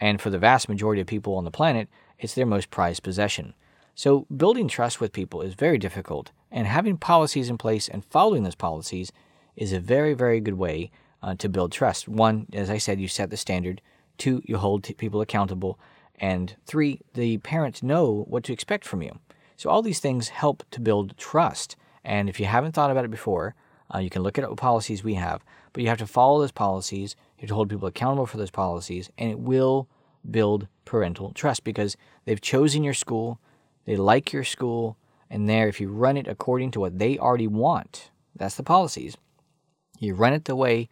And 0.00 0.20
for 0.20 0.30
the 0.30 0.38
vast 0.38 0.68
majority 0.68 1.00
of 1.00 1.06
people 1.06 1.36
on 1.36 1.44
the 1.44 1.50
planet, 1.50 1.88
it's 2.18 2.34
their 2.34 2.46
most 2.46 2.70
prized 2.70 3.02
possession. 3.02 3.54
So, 3.94 4.26
building 4.34 4.68
trust 4.68 5.00
with 5.00 5.12
people 5.12 5.42
is 5.42 5.54
very 5.54 5.78
difficult, 5.78 6.32
and 6.50 6.66
having 6.66 6.96
policies 6.96 7.50
in 7.50 7.58
place 7.58 7.88
and 7.88 8.04
following 8.04 8.42
those 8.42 8.54
policies 8.54 9.12
is 9.54 9.72
a 9.72 9.80
very, 9.80 10.14
very 10.14 10.40
good 10.40 10.54
way 10.54 10.90
uh, 11.22 11.34
to 11.36 11.48
build 11.48 11.72
trust. 11.72 12.08
One, 12.08 12.46
as 12.52 12.70
I 12.70 12.78
said, 12.78 13.00
you 13.00 13.08
set 13.08 13.30
the 13.30 13.36
standard. 13.36 13.82
Two, 14.22 14.40
you 14.44 14.56
hold 14.56 14.84
t- 14.84 14.94
people 14.94 15.20
accountable. 15.20 15.80
And 16.14 16.54
three, 16.64 17.00
the 17.14 17.38
parents 17.38 17.82
know 17.82 18.24
what 18.28 18.44
to 18.44 18.52
expect 18.52 18.84
from 18.84 19.02
you. 19.02 19.18
So, 19.56 19.68
all 19.68 19.82
these 19.82 19.98
things 19.98 20.28
help 20.28 20.62
to 20.70 20.80
build 20.80 21.18
trust. 21.18 21.74
And 22.04 22.28
if 22.28 22.38
you 22.38 22.46
haven't 22.46 22.70
thought 22.70 22.92
about 22.92 23.04
it 23.04 23.10
before, 23.10 23.56
uh, 23.92 23.98
you 23.98 24.10
can 24.10 24.22
look 24.22 24.38
at 24.38 24.48
what 24.48 24.56
policies 24.56 25.02
we 25.02 25.14
have, 25.14 25.42
but 25.72 25.82
you 25.82 25.88
have 25.88 25.98
to 25.98 26.06
follow 26.06 26.38
those 26.38 26.52
policies. 26.52 27.16
You 27.36 27.40
have 27.40 27.48
to 27.48 27.54
hold 27.56 27.70
people 27.70 27.88
accountable 27.88 28.26
for 28.26 28.36
those 28.36 28.52
policies, 28.52 29.10
and 29.18 29.28
it 29.28 29.40
will 29.40 29.88
build 30.30 30.68
parental 30.84 31.32
trust 31.32 31.64
because 31.64 31.96
they've 32.24 32.40
chosen 32.40 32.84
your 32.84 32.94
school, 32.94 33.40
they 33.86 33.96
like 33.96 34.32
your 34.32 34.44
school, 34.44 34.96
and 35.28 35.48
there, 35.48 35.66
if 35.66 35.80
you 35.80 35.88
run 35.88 36.16
it 36.16 36.28
according 36.28 36.70
to 36.70 36.78
what 36.78 37.00
they 37.00 37.18
already 37.18 37.48
want, 37.48 38.12
that's 38.36 38.54
the 38.54 38.62
policies. 38.62 39.16
You 39.98 40.14
run 40.14 40.32
it 40.32 40.44
the 40.44 40.54
way 40.54 40.88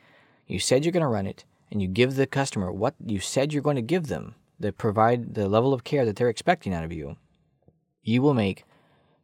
you 0.48 0.58
said 0.58 0.84
you're 0.84 0.90
going 0.90 1.02
to 1.02 1.06
run 1.06 1.28
it, 1.28 1.44
and 1.70 1.80
you 1.80 1.88
give 1.88 2.14
the 2.14 2.26
customer 2.26 2.72
what 2.72 2.94
you 3.04 3.20
said 3.20 3.52
you're 3.52 3.62
going 3.62 3.76
to 3.76 3.82
give 3.82 4.06
them, 4.06 4.34
that 4.60 4.76
provide 4.76 5.34
the 5.34 5.48
level 5.48 5.72
of 5.72 5.84
care 5.84 6.04
that 6.04 6.16
they're 6.16 6.28
expecting 6.28 6.74
out 6.74 6.84
of 6.84 6.92
you. 6.92 7.16
You 8.02 8.22
will 8.22 8.34
make 8.34 8.64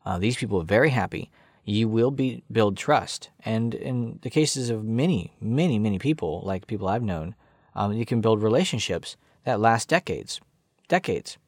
uh, 0.05 0.19
these 0.19 0.37
people 0.37 0.63
very 0.63 0.91
happy. 0.91 1.31
You 1.65 1.89
will 1.89 2.11
be 2.11 2.43
build 2.51 2.77
trust, 2.77 3.31
and 3.45 3.75
in 3.75 4.21
the 4.23 4.31
cases 4.31 4.71
of 4.71 4.85
many, 4.85 5.35
many, 5.41 5.79
many 5.79 5.99
people, 5.99 6.43
like 6.45 6.67
people 6.67 6.89
I've 6.89 7.03
known, 7.03 7.35
um, 7.75 7.93
you 7.93 8.07
can 8.07 8.21
build 8.21 8.43
relationships 8.43 9.17
that 9.45 9.61
last 9.61 9.89
decades, 9.89 10.41
decades. 10.89 11.39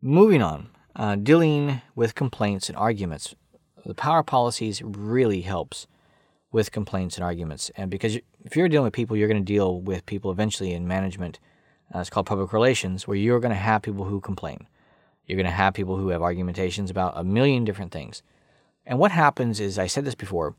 Moving 0.00 0.42
on, 0.42 0.70
uh, 0.96 1.16
dealing 1.16 1.82
with 1.94 2.14
complaints 2.14 2.68
and 2.68 2.78
arguments. 2.78 3.34
The 3.84 3.94
power 3.94 4.22
policies 4.22 4.80
really 4.82 5.42
helps 5.42 5.86
with 6.50 6.72
complaints 6.72 7.16
and 7.16 7.24
arguments, 7.24 7.70
and 7.76 7.90
because 7.90 8.18
if 8.44 8.56
you're 8.56 8.68
dealing 8.68 8.84
with 8.84 8.94
people, 8.94 9.16
you're 9.16 9.28
going 9.28 9.44
to 9.44 9.52
deal 9.52 9.80
with 9.80 10.06
people 10.06 10.30
eventually 10.30 10.72
in 10.72 10.86
management. 10.86 11.38
Uh, 11.94 12.00
it's 12.00 12.10
called 12.10 12.26
public 12.26 12.52
relations, 12.52 13.06
where 13.06 13.16
you're 13.16 13.40
going 13.40 13.50
to 13.50 13.56
have 13.56 13.82
people 13.82 14.04
who 14.04 14.20
complain. 14.20 14.66
You're 15.26 15.36
going 15.36 15.46
to 15.46 15.52
have 15.52 15.74
people 15.74 15.96
who 15.96 16.08
have 16.08 16.22
argumentations 16.22 16.90
about 16.90 17.14
a 17.16 17.24
million 17.24 17.64
different 17.64 17.92
things. 17.92 18.22
And 18.86 18.98
what 18.98 19.10
happens 19.10 19.60
is, 19.60 19.78
I 19.78 19.86
said 19.86 20.04
this 20.04 20.14
before, 20.14 20.54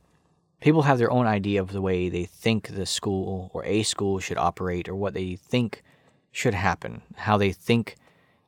people 0.62 0.84
have 0.84 0.98
their 0.98 1.12
own 1.12 1.26
idea 1.26 1.62
of 1.62 1.72
the 1.72 1.82
way 1.82 2.10
they 2.10 2.26
think 2.26 2.68
the 2.68 2.86
school 2.86 3.50
or 3.54 3.66
a 3.66 3.84
school 3.84 4.20
should 4.20 4.38
operate 4.38 4.88
or 4.88 4.96
what 4.96 5.14
they 5.14 5.36
think 5.36 5.84
should 6.32 6.54
happen, 6.54 7.02
how 7.16 7.38
they 7.38 7.52
think 7.52 7.96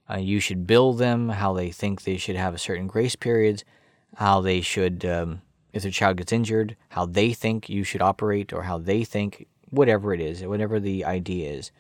uh, 0.10 0.18
you 0.18 0.40
should 0.40 0.68
bill 0.68 0.94
them, 0.94 1.30
how 1.30 1.54
they 1.54 1.72
think 1.72 2.04
they 2.04 2.18
should 2.18 2.36
have 2.36 2.54
a 2.54 2.60
certain 2.60 2.88
grace 2.88 3.16
periods, 3.16 3.64
how 4.18 4.42
they 4.42 4.62
should, 4.62 5.06
um, 5.06 5.42
if 5.74 5.84
their 5.84 5.92
child 5.92 6.18
gets 6.18 6.32
injured, 6.32 6.76
how 6.90 7.06
they 7.06 7.34
think 7.34 7.70
you 7.70 7.84
should 7.84 8.02
operate 8.02 8.52
or 8.54 8.64
how 8.64 8.78
they 8.78 9.04
think, 9.04 9.48
whatever 9.70 10.14
it 10.14 10.20
is, 10.20 10.44
whatever 10.44 10.80
the 10.80 11.06
idea 11.06 11.52
is. 11.52 11.72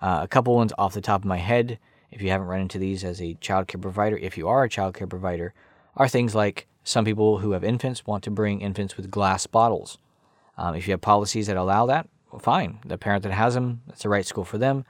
Uh, 0.00 0.20
a 0.22 0.28
couple 0.28 0.54
ones 0.54 0.72
off 0.76 0.94
the 0.94 1.00
top 1.00 1.22
of 1.22 1.26
my 1.26 1.38
head 1.38 1.78
if 2.10 2.22
you 2.22 2.30
haven't 2.30 2.46
run 2.46 2.60
into 2.60 2.78
these 2.78 3.04
as 3.04 3.20
a 3.20 3.34
child 3.34 3.68
care 3.68 3.80
provider, 3.80 4.16
if 4.16 4.38
you 4.38 4.48
are 4.48 4.64
a 4.64 4.68
child 4.68 4.94
care 4.94 5.06
provider, 5.06 5.52
are 5.96 6.08
things 6.08 6.34
like 6.34 6.66
some 6.84 7.04
people 7.04 7.38
who 7.38 7.52
have 7.52 7.64
infants 7.64 8.06
want 8.06 8.22
to 8.24 8.30
bring 8.30 8.60
infants 8.60 8.96
with 8.96 9.10
glass 9.10 9.46
bottles. 9.46 9.98
Um, 10.56 10.74
if 10.74 10.86
you 10.86 10.92
have 10.92 11.00
policies 11.00 11.46
that 11.48 11.56
allow 11.56 11.86
that, 11.86 12.08
well, 12.30 12.38
fine. 12.38 12.78
The 12.84 12.98
parent 12.98 13.22
that 13.24 13.32
has 13.32 13.54
them, 13.54 13.82
that's 13.86 14.02
the 14.02 14.08
right 14.08 14.24
school 14.24 14.44
for 14.44 14.58
them. 14.58 14.84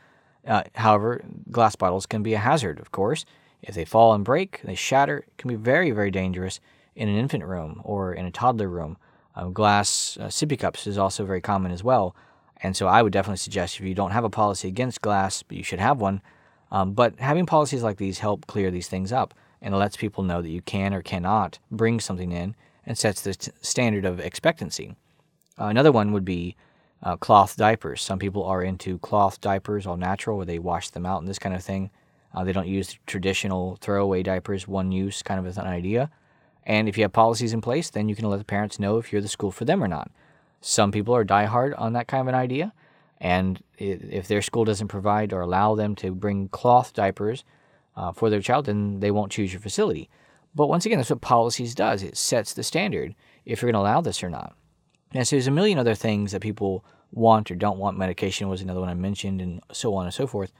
Uh, 0.47 0.65
however, 0.75 1.25
glass 1.51 1.75
bottles 1.75 2.07
can 2.07 2.23
be 2.23 2.35
a 2.35 2.39
hazard, 2.39 2.79
of 2.79 2.93
course. 2.93 3.25
If 3.63 3.75
they 3.75 3.85
fall 3.85 4.15
and 4.15 4.25
break, 4.25 4.61
they 4.63 4.75
shatter, 4.75 5.19
it 5.19 5.39
can 5.39 5.49
be 5.49 5.57
very, 5.57 5.91
very 5.91 6.11
dangerous 6.11 6.61
in 6.97 7.09
an 7.09 7.17
infant 7.17 7.45
room 7.45 7.81
or 7.85 8.13
in 8.13 8.27
a 8.27 8.31
toddler 8.31 8.69
room. 8.69 8.97
Um, 9.37 9.53
glass 9.53 10.17
uh, 10.21 10.25
sippy 10.25 10.59
cups 10.59 10.87
is 10.87 10.99
also 10.99 11.25
very 11.25 11.41
common 11.41 11.71
as 11.71 11.85
well. 11.85 12.17
And 12.63 12.75
so 12.75 12.87
I 12.87 13.03
would 13.03 13.13
definitely 13.13 13.37
suggest 13.37 13.79
if 13.79 13.85
you 13.85 13.95
don't 13.95 14.13
have 14.13 14.25
a 14.25 14.31
policy 14.31 14.67
against 14.67 15.03
glass, 15.03 15.43
but 15.43 15.57
you 15.57 15.63
should 15.63 15.79
have 15.79 16.01
one. 16.01 16.23
Um, 16.73 16.95
but 16.95 17.21
having 17.21 17.47
policies 17.47 17.83
like 17.83 17.99
these 17.99 18.19
help 18.19 18.47
clear 18.47 18.71
these 18.71 18.89
things 18.89 19.13
up 19.13 19.35
and 19.61 19.75
it 19.75 19.79
lets 19.79 19.97
people 19.97 20.25
know 20.25 20.43
that 20.43 20.49
you 20.49 20.63
can 20.63 20.95
or 20.95 21.03
cannot 21.03 21.59
bring 21.71 22.01
something 22.01 22.33
in 22.33 22.55
and 22.85 22.97
sets 22.97 23.21
the 23.21 23.35
t- 23.35 23.53
standard 23.61 24.05
of 24.05 24.21
expectancy. 24.21 24.97
Uh, 25.59 25.67
another 25.67 25.93
one 25.93 26.13
would 26.13 26.25
be 26.25 26.57
uh, 27.03 27.17
cloth 27.17 27.57
diapers. 27.57 28.03
Some 28.03 28.19
people 28.19 28.45
are 28.45 28.63
into 28.63 28.99
cloth 28.99 29.41
diapers, 29.41 29.87
all 29.87 29.97
natural, 29.97 30.37
where 30.37 30.47
they 30.47 30.59
wash 30.59 30.91
them 30.91 31.07
out 31.07 31.21
and 31.21 31.29
this 31.29 31.39
kind 31.39 31.55
of 31.55 31.63
thing. 31.63 31.91
Uh, 32.35 32.45
they 32.45 32.53
don't 32.53 32.69
use 32.69 32.99
traditional 33.07 33.77
throwaway 33.81 34.23
diapers, 34.23 34.69
one 34.69 34.93
use 34.93 35.23
kind 35.23 35.41
of 35.41 35.47
as 35.47 35.57
an 35.57 35.67
idea. 35.67 36.11
And 36.67 36.89
if 36.89 36.99
you 36.99 37.05
have 37.05 37.13
policies 37.13 37.53
in 37.53 37.61
place, 37.61 37.91
then 37.91 38.09
you 38.09 38.17
can 38.17 38.29
let 38.29 38.39
the 38.39 38.45
parents 38.45 38.81
know 38.81 38.99
if 38.99 39.13
you're 39.13 39.23
the 39.23 39.29
school 39.29 39.53
for 39.53 39.65
them 39.65 39.83
or 39.83 39.89
not. 39.89 40.11
Some 40.61 40.91
people 40.91 41.15
are 41.15 41.25
diehard 41.25 41.75
on 41.79 41.93
that 41.93 42.09
kind 42.09 42.21
of 42.23 42.27
an 42.27 42.35
idea, 42.35 42.73
and 43.21 43.63
if 43.79 44.27
their 44.27 44.43
school 44.43 44.65
doesn't 44.65 44.89
provide 44.89 45.33
or 45.33 45.41
allow 45.41 45.75
them 45.75 45.95
to 45.97 46.11
bring 46.11 46.49
cloth 46.49 46.93
diapers 46.93 47.45
uh, 47.95 48.13
for 48.13 48.29
their 48.29 48.41
child, 48.41 48.67
then 48.67 49.01
they 49.01 49.13
won't 49.13 49.33
choose 49.33 49.53
your 49.53 49.61
facility. 49.61 50.11
But 50.55 50.67
once 50.67 50.85
again, 50.85 50.99
that's 50.99 51.11
what 51.11 51.21
policies 51.21 51.75
does. 51.75 52.03
It 52.03 52.17
sets 52.17 52.53
the 52.53 52.63
standard 52.63 53.15
if 53.45 53.63
you're 53.63 53.71
going 53.71 53.81
to 53.81 53.89
allow 53.89 54.01
this 54.01 54.23
or 54.25 54.31
not. 54.31 54.57
And 55.13 55.27
so 55.27 55.37
there's 55.37 55.47
a 55.47 55.53
million 55.53 55.79
other 55.79 55.95
things 55.95 56.33
that 56.33 56.43
people 56.43 56.85
want 57.13 57.51
or 57.51 57.55
don't 57.55 57.79
want. 57.79 57.97
Medication 57.97 58.49
was 58.49 58.61
another 58.61 58.81
one 58.81 58.89
I 58.89 58.95
mentioned, 58.95 59.41
and 59.41 59.63
so 59.73 59.95
on 59.95 60.07
and 60.07 60.15
so 60.15 60.27
forth. 60.27 60.53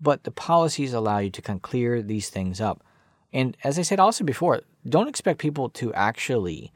But 0.00 0.24
the 0.24 0.30
policies 0.30 0.92
allow 0.92 1.18
you 1.18 1.30
to 1.30 1.42
kind 1.42 1.58
of 1.58 1.62
clear 1.62 2.02
these 2.02 2.28
things 2.28 2.60
up. 2.60 2.82
And 3.32 3.56
as 3.62 3.78
I 3.78 3.82
said 3.82 4.00
also 4.00 4.24
before, 4.24 4.62
don't 4.88 5.08
expect 5.08 5.38
people 5.38 5.68
to 5.70 5.92
actually, 5.94 6.72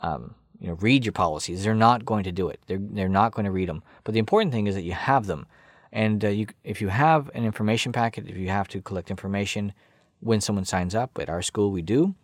um, 0.00 0.34
you 0.60 0.68
know, 0.68 0.74
read 0.74 1.04
your 1.04 1.12
policies. 1.12 1.64
They're 1.64 1.74
not 1.74 2.04
going 2.04 2.24
to 2.24 2.32
do 2.32 2.48
it. 2.48 2.60
They're 2.66 2.78
they're 2.80 3.08
not 3.08 3.32
going 3.32 3.44
to 3.44 3.50
read 3.50 3.68
them. 3.68 3.82
But 4.04 4.12
the 4.12 4.20
important 4.20 4.52
thing 4.52 4.66
is 4.66 4.74
that 4.74 4.82
you 4.82 4.92
have 4.92 5.26
them. 5.26 5.46
And 5.92 6.24
uh, 6.24 6.28
you, 6.28 6.46
if 6.64 6.80
you 6.82 6.88
have 6.88 7.30
an 7.34 7.44
information 7.44 7.92
packet, 7.92 8.28
if 8.28 8.36
you 8.36 8.48
have 8.48 8.68
to 8.68 8.82
collect 8.82 9.10
information 9.10 9.72
when 10.20 10.40
someone 10.40 10.64
signs 10.64 10.94
up 10.94 11.18
at 11.18 11.30
our 11.30 11.42
school, 11.42 11.70
we 11.70 11.82
do. 11.82 12.14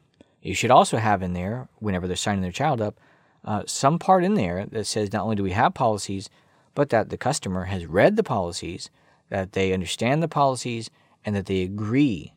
You 0.42 0.55
should 0.55 0.71
also 0.71 0.97
have 0.97 1.23
in 1.23 1.33
there, 1.35 1.68
whenever 1.79 2.07
they're 2.07 2.16
signing 2.16 2.42
their 2.42 2.51
child 2.53 2.81
up, 2.81 2.99
uh, 3.45 3.62
some 3.66 3.99
part 3.99 4.25
in 4.25 4.35
there 4.35 4.66
that 4.66 4.87
says 4.87 5.12
not 5.12 5.23
only 5.23 5.37
do 5.37 5.42
we 5.42 5.53
have 5.53 5.75
policies, 5.75 6.29
but 6.75 6.90
that 6.90 7.11
the 7.11 7.16
customer 7.16 7.64
has 7.64 7.87
read 7.87 8.16
the 8.16 8.23
policies, 8.23 8.90
that 9.29 9.53
they 9.53 9.73
understand 9.73 10.23
the 10.23 10.29
policies, 10.29 10.90
and 11.25 11.37
that 11.37 11.47
they 11.47 11.62
agree 11.62 12.33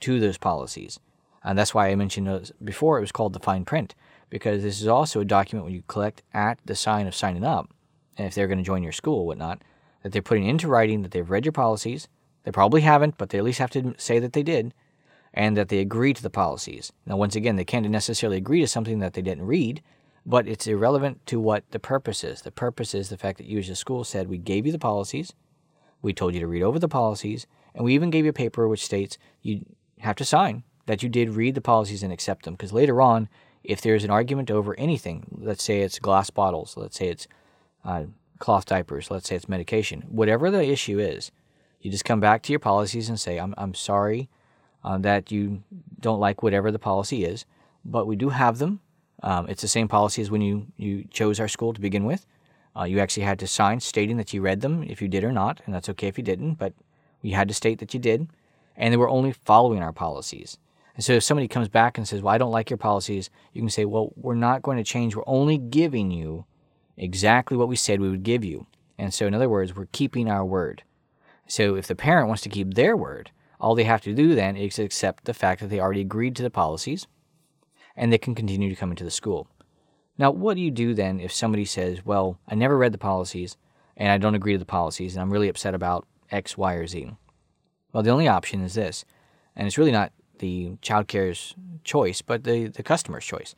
to 0.00 0.20
those 0.20 0.38
policies. 0.38 0.98
And 1.44 1.58
that's 1.58 1.74
why 1.74 1.88
I 1.88 1.94
mentioned 1.94 2.52
before 2.64 2.96
it 2.96 3.02
was 3.02 3.12
called 3.12 3.34
the 3.34 3.40
fine 3.40 3.64
print, 3.64 3.94
because 4.30 4.62
this 4.62 4.80
is 4.80 4.88
also 4.88 5.20
a 5.20 5.24
document 5.24 5.66
when 5.66 5.74
you 5.74 5.82
collect 5.86 6.22
at 6.32 6.58
the 6.64 6.74
sign 6.74 7.06
of 7.06 7.14
signing 7.14 7.44
up, 7.44 7.70
and 8.16 8.26
if 8.26 8.34
they're 8.34 8.48
going 8.48 8.58
to 8.58 8.64
join 8.64 8.82
your 8.82 8.92
school 8.92 9.20
or 9.20 9.26
whatnot, 9.26 9.62
that 10.02 10.12
they're 10.12 10.22
putting 10.22 10.46
into 10.46 10.68
writing 10.68 11.02
that 11.02 11.10
they've 11.10 11.30
read 11.30 11.44
your 11.44 11.52
policies. 11.52 12.08
They 12.44 12.50
probably 12.50 12.80
haven't, 12.80 13.18
but 13.18 13.28
they 13.28 13.38
at 13.38 13.44
least 13.44 13.58
have 13.58 13.70
to 13.70 13.94
say 13.98 14.18
that 14.18 14.32
they 14.32 14.42
did, 14.42 14.72
and 15.32 15.56
that 15.56 15.68
they 15.68 15.78
agree 15.78 16.14
to 16.14 16.22
the 16.22 16.30
policies. 16.30 16.92
Now, 17.06 17.16
once 17.16 17.36
again, 17.36 17.56
they 17.56 17.64
can't 17.64 17.88
necessarily 17.90 18.38
agree 18.38 18.60
to 18.60 18.66
something 18.66 19.00
that 19.00 19.12
they 19.12 19.22
didn't 19.22 19.46
read, 19.46 19.82
but 20.24 20.48
it's 20.48 20.66
irrelevant 20.66 21.26
to 21.26 21.38
what 21.38 21.64
the 21.70 21.78
purpose 21.78 22.24
is. 22.24 22.42
The 22.42 22.50
purpose 22.50 22.94
is 22.94 23.10
the 23.10 23.18
fact 23.18 23.38
that 23.38 23.46
you 23.46 23.58
as 23.58 23.68
a 23.68 23.76
school 23.76 24.04
said, 24.04 24.28
we 24.28 24.38
gave 24.38 24.64
you 24.64 24.72
the 24.72 24.78
policies, 24.78 25.32
we 26.00 26.12
told 26.12 26.34
you 26.34 26.40
to 26.40 26.46
read 26.46 26.62
over 26.62 26.78
the 26.78 26.88
policies, 26.88 27.46
and 27.74 27.84
we 27.84 27.94
even 27.94 28.10
gave 28.10 28.24
you 28.24 28.30
a 28.30 28.34
paper 28.34 28.68
which 28.68 28.84
states 28.84 29.18
you 29.42 29.64
have 29.98 30.16
to 30.16 30.24
sign 30.24 30.64
that 30.86 31.02
you 31.02 31.08
did 31.08 31.30
read 31.30 31.54
the 31.54 31.60
policies 31.60 32.02
and 32.02 32.12
accept 32.12 32.44
them. 32.44 32.54
Because 32.54 32.72
later 32.72 33.00
on, 33.00 33.28
if 33.62 33.80
there's 33.80 34.04
an 34.04 34.10
argument 34.10 34.50
over 34.50 34.78
anything, 34.78 35.24
let's 35.38 35.64
say 35.64 35.80
it's 35.80 35.98
glass 35.98 36.30
bottles, 36.30 36.76
let's 36.76 36.98
say 36.98 37.08
it's 37.08 37.26
uh, 37.84 38.04
cloth 38.38 38.66
diapers, 38.66 39.10
let's 39.10 39.28
say 39.28 39.36
it's 39.36 39.48
medication, 39.48 40.02
whatever 40.08 40.50
the 40.50 40.62
issue 40.62 40.98
is, 40.98 41.32
you 41.80 41.90
just 41.90 42.04
come 42.04 42.20
back 42.20 42.42
to 42.42 42.52
your 42.52 42.60
policies 42.60 43.08
and 43.08 43.20
say, 43.20 43.38
I'm, 43.38 43.54
I'm 43.58 43.74
sorry 43.74 44.28
uh, 44.82 44.98
that 44.98 45.30
you 45.30 45.62
don't 46.00 46.20
like 46.20 46.42
whatever 46.42 46.70
the 46.70 46.78
policy 46.78 47.24
is, 47.24 47.44
but 47.84 48.06
we 48.06 48.16
do 48.16 48.30
have 48.30 48.58
them. 48.58 48.80
Um, 49.22 49.48
it's 49.48 49.62
the 49.62 49.68
same 49.68 49.88
policy 49.88 50.20
as 50.20 50.30
when 50.30 50.42
you, 50.42 50.66
you 50.76 51.04
chose 51.10 51.40
our 51.40 51.48
school 51.48 51.72
to 51.72 51.80
begin 51.80 52.04
with. 52.04 52.26
Uh, 52.76 52.84
you 52.84 52.98
actually 53.00 53.22
had 53.22 53.38
to 53.38 53.46
sign 53.46 53.80
stating 53.80 54.16
that 54.16 54.34
you 54.34 54.42
read 54.42 54.60
them, 54.60 54.82
if 54.82 55.00
you 55.00 55.08
did 55.08 55.24
or 55.24 55.32
not, 55.32 55.60
and 55.64 55.74
that's 55.74 55.88
okay 55.90 56.08
if 56.08 56.18
you 56.18 56.24
didn't, 56.24 56.54
but 56.54 56.72
you 57.22 57.34
had 57.34 57.48
to 57.48 57.54
state 57.54 57.78
that 57.78 57.94
you 57.94 58.00
did, 58.00 58.28
and 58.76 58.92
they 58.92 58.96
were 58.98 59.08
only 59.08 59.32
following 59.32 59.82
our 59.82 59.92
policies. 59.92 60.58
And 60.94 61.04
so 61.04 61.14
if 61.14 61.24
somebody 61.24 61.48
comes 61.48 61.68
back 61.68 61.98
and 61.98 62.06
says, 62.06 62.22
Well, 62.22 62.34
I 62.34 62.38
don't 62.38 62.52
like 62.52 62.70
your 62.70 62.76
policies, 62.76 63.30
you 63.52 63.60
can 63.60 63.70
say, 63.70 63.84
Well, 63.84 64.12
we're 64.16 64.34
not 64.34 64.62
going 64.62 64.76
to 64.76 64.84
change. 64.84 65.16
We're 65.16 65.22
only 65.26 65.58
giving 65.58 66.10
you 66.10 66.46
exactly 66.96 67.56
what 67.56 67.68
we 67.68 67.76
said 67.76 68.00
we 68.00 68.10
would 68.10 68.22
give 68.22 68.44
you. 68.44 68.66
And 68.98 69.12
so, 69.12 69.26
in 69.26 69.34
other 69.34 69.48
words, 69.48 69.74
we're 69.74 69.86
keeping 69.86 70.30
our 70.30 70.44
word. 70.44 70.84
So 71.46 71.74
if 71.74 71.86
the 71.86 71.96
parent 71.96 72.28
wants 72.28 72.42
to 72.42 72.48
keep 72.48 72.74
their 72.74 72.96
word, 72.96 73.30
all 73.60 73.74
they 73.74 73.84
have 73.84 74.02
to 74.02 74.14
do 74.14 74.34
then 74.34 74.56
is 74.56 74.78
accept 74.78 75.24
the 75.24 75.34
fact 75.34 75.60
that 75.60 75.68
they 75.68 75.80
already 75.80 76.00
agreed 76.00 76.36
to 76.36 76.42
the 76.42 76.50
policies 76.50 77.06
and 77.96 78.12
they 78.12 78.18
can 78.18 78.34
continue 78.34 78.68
to 78.68 78.76
come 78.76 78.90
into 78.90 79.04
the 79.04 79.10
school. 79.10 79.48
Now, 80.16 80.30
what 80.30 80.54
do 80.54 80.62
you 80.62 80.70
do 80.70 80.94
then 80.94 81.20
if 81.20 81.32
somebody 81.32 81.64
says, 81.64 82.04
Well, 82.04 82.38
I 82.46 82.54
never 82.54 82.78
read 82.78 82.92
the 82.92 82.98
policies 82.98 83.56
and 83.96 84.10
I 84.10 84.18
don't 84.18 84.34
agree 84.34 84.52
to 84.52 84.58
the 84.58 84.64
policies 84.64 85.14
and 85.14 85.22
I'm 85.22 85.32
really 85.32 85.48
upset 85.48 85.74
about 85.74 86.06
X, 86.30 86.56
Y, 86.56 86.74
or 86.74 86.86
Z? 86.86 87.10
Well, 87.92 88.02
the 88.02 88.10
only 88.10 88.26
option 88.26 88.60
is 88.62 88.74
this, 88.74 89.04
and 89.54 89.66
it's 89.66 89.78
really 89.78 89.92
not 89.92 90.12
the 90.44 90.76
child 90.82 91.08
care's 91.08 91.54
choice, 91.84 92.20
but 92.20 92.44
the, 92.44 92.68
the 92.68 92.82
customer's 92.82 93.24
choice. 93.24 93.54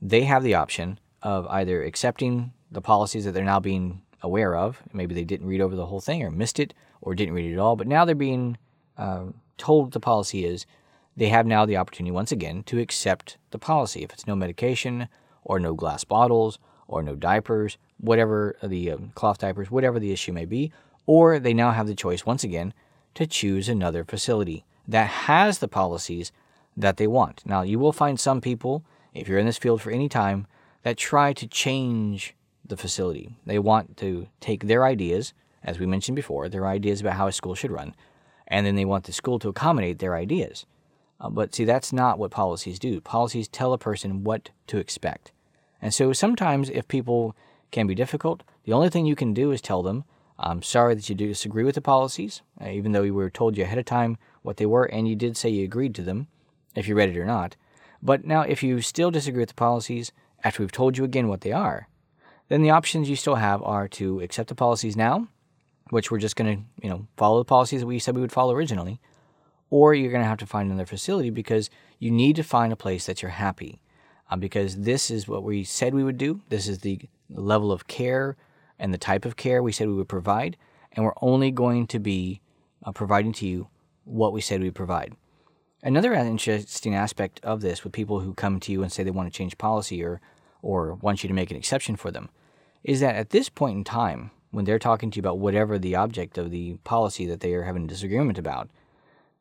They 0.00 0.24
have 0.24 0.42
the 0.42 0.54
option 0.54 0.98
of 1.22 1.46
either 1.48 1.82
accepting 1.82 2.52
the 2.70 2.80
policies 2.80 3.24
that 3.24 3.32
they're 3.32 3.44
now 3.44 3.60
being 3.60 4.00
aware 4.22 4.56
of. 4.56 4.82
Maybe 4.94 5.14
they 5.14 5.24
didn't 5.24 5.46
read 5.46 5.60
over 5.60 5.76
the 5.76 5.86
whole 5.86 6.00
thing 6.00 6.22
or 6.22 6.30
missed 6.30 6.58
it 6.58 6.72
or 7.02 7.14
didn't 7.14 7.34
read 7.34 7.50
it 7.50 7.54
at 7.54 7.58
all, 7.58 7.76
but 7.76 7.86
now 7.86 8.06
they're 8.06 8.14
being 8.14 8.56
uh, 8.96 9.24
told 9.58 9.92
the 9.92 10.00
policy 10.00 10.44
is. 10.46 10.66
They 11.16 11.28
have 11.28 11.44
now 11.44 11.66
the 11.66 11.76
opportunity 11.76 12.12
once 12.12 12.32
again 12.32 12.62
to 12.64 12.78
accept 12.78 13.36
the 13.50 13.58
policy. 13.58 14.02
If 14.02 14.12
it's 14.12 14.26
no 14.26 14.34
medication 14.34 15.08
or 15.44 15.58
no 15.60 15.74
glass 15.74 16.04
bottles 16.04 16.58
or 16.88 17.02
no 17.02 17.14
diapers, 17.14 17.76
whatever 17.98 18.56
the 18.62 18.92
um, 18.92 19.12
cloth 19.14 19.38
diapers, 19.38 19.70
whatever 19.70 19.98
the 19.98 20.12
issue 20.12 20.32
may 20.32 20.46
be, 20.46 20.72
or 21.04 21.38
they 21.38 21.52
now 21.52 21.72
have 21.72 21.88
the 21.88 21.94
choice 21.94 22.24
once 22.24 22.44
again 22.44 22.72
to 23.14 23.26
choose 23.26 23.68
another 23.68 24.04
facility 24.04 24.64
that 24.90 25.06
has 25.06 25.58
the 25.58 25.68
policies 25.68 26.32
that 26.76 26.96
they 26.96 27.06
want. 27.06 27.42
Now, 27.46 27.62
you 27.62 27.78
will 27.78 27.92
find 27.92 28.18
some 28.18 28.40
people, 28.40 28.84
if 29.14 29.28
you're 29.28 29.38
in 29.38 29.46
this 29.46 29.58
field 29.58 29.80
for 29.80 29.90
any 29.90 30.08
time, 30.08 30.46
that 30.82 30.96
try 30.96 31.32
to 31.32 31.46
change 31.46 32.34
the 32.66 32.76
facility. 32.76 33.36
They 33.46 33.58
want 33.58 33.96
to 33.98 34.26
take 34.40 34.66
their 34.66 34.84
ideas, 34.84 35.32
as 35.62 35.78
we 35.78 35.86
mentioned 35.86 36.16
before, 36.16 36.48
their 36.48 36.66
ideas 36.66 37.00
about 37.00 37.14
how 37.14 37.28
a 37.28 37.32
school 37.32 37.54
should 37.54 37.70
run, 37.70 37.94
and 38.48 38.66
then 38.66 38.74
they 38.74 38.84
want 38.84 39.04
the 39.04 39.12
school 39.12 39.38
to 39.38 39.48
accommodate 39.48 40.00
their 40.00 40.16
ideas. 40.16 40.66
Uh, 41.20 41.30
but 41.30 41.54
see, 41.54 41.64
that's 41.64 41.92
not 41.92 42.18
what 42.18 42.32
policies 42.32 42.78
do. 42.78 43.00
Policies 43.00 43.46
tell 43.46 43.72
a 43.72 43.78
person 43.78 44.24
what 44.24 44.50
to 44.66 44.78
expect. 44.78 45.30
And 45.80 45.94
so 45.94 46.12
sometimes, 46.12 46.68
if 46.68 46.88
people 46.88 47.36
can 47.70 47.86
be 47.86 47.94
difficult, 47.94 48.42
the 48.64 48.72
only 48.72 48.88
thing 48.88 49.06
you 49.06 49.16
can 49.16 49.34
do 49.34 49.52
is 49.52 49.60
tell 49.60 49.82
them, 49.82 50.02
I'm 50.36 50.62
sorry 50.62 50.94
that 50.94 51.08
you 51.08 51.14
disagree 51.14 51.64
with 51.64 51.76
the 51.76 51.80
policies, 51.80 52.42
uh, 52.60 52.68
even 52.68 52.90
though 52.90 53.02
we 53.02 53.10
were 53.10 53.30
told 53.30 53.56
you 53.56 53.62
ahead 53.62 53.78
of 53.78 53.84
time 53.84 54.16
what 54.42 54.56
they 54.56 54.66
were, 54.66 54.84
and 54.84 55.08
you 55.08 55.16
did 55.16 55.36
say 55.36 55.48
you 55.48 55.64
agreed 55.64 55.94
to 55.94 56.02
them, 56.02 56.28
if 56.74 56.88
you 56.88 56.94
read 56.94 57.10
it 57.10 57.18
or 57.18 57.26
not. 57.26 57.56
But 58.02 58.24
now, 58.24 58.42
if 58.42 58.62
you 58.62 58.80
still 58.80 59.10
disagree 59.10 59.42
with 59.42 59.50
the 59.50 59.54
policies 59.54 60.12
after 60.42 60.62
we've 60.62 60.72
told 60.72 60.96
you 60.96 61.04
again 61.04 61.28
what 61.28 61.42
they 61.42 61.52
are, 61.52 61.88
then 62.48 62.62
the 62.62 62.70
options 62.70 63.08
you 63.08 63.16
still 63.16 63.36
have 63.36 63.62
are 63.62 63.86
to 63.88 64.20
accept 64.20 64.48
the 64.48 64.54
policies 64.54 64.96
now, 64.96 65.28
which 65.90 66.10
we're 66.10 66.18
just 66.18 66.36
going 66.36 66.56
to, 66.56 66.62
you 66.82 66.90
know, 66.90 67.06
follow 67.16 67.38
the 67.38 67.44
policies 67.44 67.80
that 67.80 67.86
we 67.86 67.98
said 67.98 68.14
we 68.14 68.20
would 68.20 68.32
follow 68.32 68.54
originally, 68.54 69.00
or 69.68 69.94
you're 69.94 70.10
going 70.10 70.22
to 70.22 70.28
have 70.28 70.38
to 70.38 70.46
find 70.46 70.68
another 70.68 70.86
facility 70.86 71.30
because 71.30 71.70
you 71.98 72.10
need 72.10 72.36
to 72.36 72.42
find 72.42 72.72
a 72.72 72.76
place 72.76 73.06
that 73.06 73.22
you're 73.22 73.30
happy. 73.30 73.80
Uh, 74.30 74.36
because 74.36 74.76
this 74.76 75.10
is 75.10 75.26
what 75.26 75.42
we 75.42 75.64
said 75.64 75.92
we 75.92 76.04
would 76.04 76.18
do. 76.18 76.40
This 76.50 76.68
is 76.68 76.78
the 76.78 77.00
level 77.28 77.72
of 77.72 77.88
care 77.88 78.36
and 78.78 78.94
the 78.94 78.98
type 78.98 79.24
of 79.24 79.36
care 79.36 79.62
we 79.62 79.72
said 79.72 79.88
we 79.88 79.94
would 79.94 80.08
provide, 80.08 80.56
and 80.92 81.04
we're 81.04 81.12
only 81.20 81.50
going 81.50 81.86
to 81.88 81.98
be 81.98 82.40
uh, 82.84 82.92
providing 82.92 83.32
to 83.34 83.46
you 83.46 83.68
what 84.10 84.32
we 84.32 84.40
said 84.40 84.60
we'd 84.60 84.74
provide. 84.74 85.14
Another 85.82 86.12
interesting 86.12 86.94
aspect 86.94 87.40
of 87.42 87.60
this 87.60 87.84
with 87.84 87.92
people 87.92 88.20
who 88.20 88.34
come 88.34 88.60
to 88.60 88.72
you 88.72 88.82
and 88.82 88.92
say 88.92 89.02
they 89.02 89.10
want 89.10 89.32
to 89.32 89.36
change 89.36 89.56
policy 89.56 90.04
or, 90.04 90.20
or 90.60 90.94
want 90.94 91.22
you 91.22 91.28
to 91.28 91.34
make 91.34 91.50
an 91.50 91.56
exception 91.56 91.96
for 91.96 92.10
them 92.10 92.28
is 92.84 93.00
that 93.00 93.14
at 93.14 93.30
this 93.30 93.48
point 93.48 93.76
in 93.78 93.84
time, 93.84 94.30
when 94.50 94.64
they're 94.64 94.78
talking 94.78 95.10
to 95.10 95.16
you 95.16 95.20
about 95.20 95.38
whatever 95.38 95.78
the 95.78 95.94
object 95.94 96.36
of 96.36 96.50
the 96.50 96.74
policy 96.84 97.24
that 97.26 97.40
they 97.40 97.54
are 97.54 97.64
having 97.64 97.84
a 97.84 97.88
disagreement 97.88 98.38
about, 98.38 98.68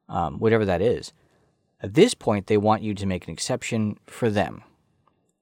um, 0.07 0.39
whatever 0.39 0.65
that 0.65 0.81
is. 0.81 1.13
At 1.81 1.93
this 1.93 2.13
point, 2.13 2.47
they 2.47 2.57
want 2.57 2.83
you 2.83 2.93
to 2.93 3.05
make 3.05 3.27
an 3.27 3.33
exception 3.33 3.97
for 4.05 4.29
them. 4.29 4.63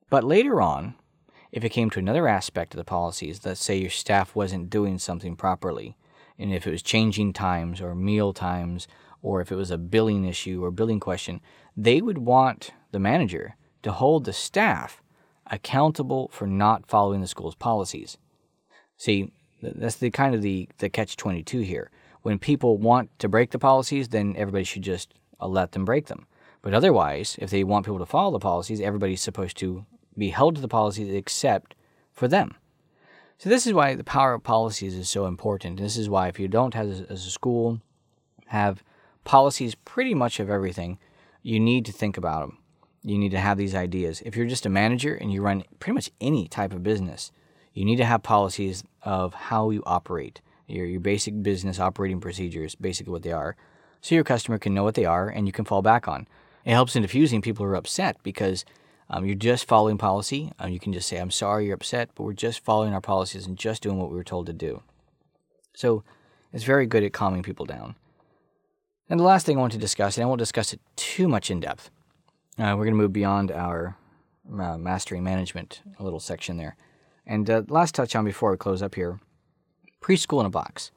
But 0.10 0.24
later 0.24 0.62
on, 0.62 0.96
if 1.52 1.64
it 1.64 1.70
came 1.70 1.90
to 1.90 2.00
another 2.00 2.28
aspect 2.28 2.74
of 2.74 2.78
the 2.78 2.84
policies, 2.84 3.42
let's 3.44 3.64
say 3.64 3.78
your 3.78 3.90
staff 3.90 4.36
wasn't 4.36 4.70
doing 4.70 5.00
something 5.00 5.36
properly, 5.36 5.97
and 6.40 6.54
if 6.54 6.68
it 6.68 6.72
was 6.72 6.82
changing 6.82 7.34
times 7.34 7.82
or 7.82 7.96
meal 7.96 8.34
times, 8.34 8.88
or 9.22 9.42
if 9.42 9.52
it 9.52 9.56
was 9.56 9.72
a 9.72 9.78
billing 9.78 10.26
issue 10.26 10.64
or 10.64 10.72
billing 10.72 11.00
question, 11.00 11.42
they 11.76 12.02
would 12.02 12.20
want 12.20 12.72
the 12.92 13.00
manager 13.00 13.56
to 13.84 13.92
hold 13.92 14.26
the 14.26 14.34
staff 14.34 15.02
accountable 15.50 16.30
for 16.32 16.46
not 16.48 16.88
following 16.88 17.22
the 17.22 17.28
school's 17.28 17.56
policies. 17.56 18.18
See, 18.98 19.32
that's 19.62 19.96
the 19.96 20.12
kind 20.12 20.36
of 20.36 20.42
the, 20.42 20.70
the 20.78 20.90
catch 20.90 21.16
22 21.18 21.60
here. 21.60 21.90
When 22.22 22.40
people 22.40 22.78
want 22.78 23.18
to 23.20 23.30
break 23.30 23.52
the 23.52 23.60
policies, 23.60 24.10
then 24.10 24.36
everybody 24.38 24.64
should 24.64 24.82
just 24.82 25.14
uh, 25.40 25.48
let 25.48 25.72
them 25.72 25.86
break 25.86 26.08
them. 26.08 26.28
But 26.62 26.74
otherwise, 26.74 27.38
if 27.40 27.50
they 27.50 27.64
want 27.64 27.86
people 27.86 28.00
to 28.00 28.06
follow 28.06 28.32
the 28.32 28.40
policies, 28.40 28.82
everybody's 28.82 29.22
supposed 29.22 29.58
to 29.58 29.86
be 30.18 30.30
held 30.30 30.56
to 30.56 30.62
the 30.62 30.68
policies 30.68 31.14
except 31.14 31.76
for 32.12 32.28
them. 32.28 32.56
So 33.38 33.50
this 33.50 33.68
is 33.68 33.74
why 33.74 33.94
the 33.94 34.04
power 34.04 34.34
of 34.34 34.44
policies 34.44 34.96
is 34.96 35.10
so 35.10 35.28
important. 35.28 35.80
This 35.80 35.96
is 35.96 36.10
why 36.10 36.28
if 36.28 36.40
you 36.40 36.48
don't 36.48 36.74
have 36.74 36.90
as 36.90 37.26
a 37.26 37.30
school 37.30 37.82
have 38.48 38.84
policies 39.26 39.76
pretty 39.76 40.16
much 40.16 40.40
of 40.40 40.50
everything, 40.50 40.98
you 41.44 41.60
need 41.60 41.86
to 41.86 41.92
think 41.92 42.18
about 42.18 42.42
them. 42.42 42.58
You 43.04 43.18
need 43.18 43.32
to 43.32 43.40
have 43.40 43.58
these 43.58 43.76
ideas. 43.76 44.24
If 44.26 44.36
you're 44.36 44.48
just 44.48 44.66
a 44.66 44.70
manager 44.70 45.14
and 45.14 45.32
you 45.32 45.44
run 45.44 45.64
pretty 45.80 45.94
much 45.94 46.10
any 46.20 46.48
type 46.48 46.74
of 46.74 46.82
business, 46.82 47.32
you 47.74 47.86
need 47.86 47.98
to 47.98 48.06
have 48.06 48.24
policies 48.24 48.84
of 49.04 49.36
how 49.36 49.70
you 49.70 49.84
operate. 49.86 50.42
Your, 50.66 50.86
your 50.86 51.00
basic 51.00 51.44
business 51.44 51.80
operating 51.80 52.20
procedures, 52.20 52.74
basically 52.74 53.12
what 53.12 53.22
they 53.22 53.32
are, 53.32 53.56
so 54.02 54.16
your 54.16 54.24
customer 54.24 54.58
can 54.58 54.74
know 54.74 54.84
what 54.84 54.96
they 54.96 55.06
are 55.06 55.30
and 55.30 55.46
you 55.46 55.54
can 55.54 55.64
fall 55.64 55.84
back 55.84 56.08
on. 56.08 56.28
It 56.66 56.72
helps 56.72 56.96
in 56.96 57.04
diffusing 57.04 57.42
people 57.42 57.66
who 57.66 57.72
are 57.72 57.76
upset 57.76 58.18
because 58.24 58.66
um, 59.10 59.26
you're 59.26 59.36
just 59.36 59.68
following 59.68 59.98
policy. 59.98 60.52
Um, 60.60 60.72
you 60.72 60.80
can 60.80 60.94
just 60.94 61.08
say, 61.08 61.18
I'm 61.18 61.32
sorry 61.32 61.66
you're 61.66 61.76
upset, 61.76 62.10
but 62.16 62.24
we're 62.24 62.34
just 62.34 62.64
following 62.64 62.94
our 62.94 63.02
policies 63.02 63.46
and 63.46 63.58
just 63.58 63.84
doing 63.84 63.98
what 63.98 64.10
we 64.10 64.18
were 64.18 64.24
told 64.24 64.46
to 64.48 64.54
do. 64.54 64.84
So 65.74 66.04
it's 66.52 66.64
very 66.64 66.86
good 66.86 67.04
at 67.04 67.14
calming 67.14 67.44
people 67.44 67.66
down. 67.66 67.96
And 69.10 69.20
the 69.20 69.24
last 69.24 69.46
thing 69.46 69.58
I 69.58 69.62
want 69.62 69.74
to 69.74 69.80
discuss, 69.80 70.18
and 70.18 70.24
I 70.24 70.28
won't 70.28 70.40
discuss 70.40 70.74
it 70.74 70.82
too 70.96 71.28
much 71.28 71.50
in 71.50 71.62
depth, 71.62 71.90
uh, 72.60 72.74
we're 72.78 72.86
going 72.86 72.94
to 72.94 73.02
move 73.02 73.14
beyond 73.14 73.52
our 73.52 73.96
uh, 74.52 74.78
mastering 74.78 75.24
management 75.24 75.82
little 76.00 76.20
section 76.20 76.58
there. 76.58 76.76
And 77.26 77.50
uh, 77.50 77.64
last 77.68 77.96
touch 77.96 78.16
on 78.16 78.26
before 78.26 78.52
we 78.52 78.58
close 78.58 78.82
up 78.82 78.96
here 78.96 79.20
preschool 80.02 80.40
in 80.40 80.46
a 80.46 80.50
box. 80.50 80.92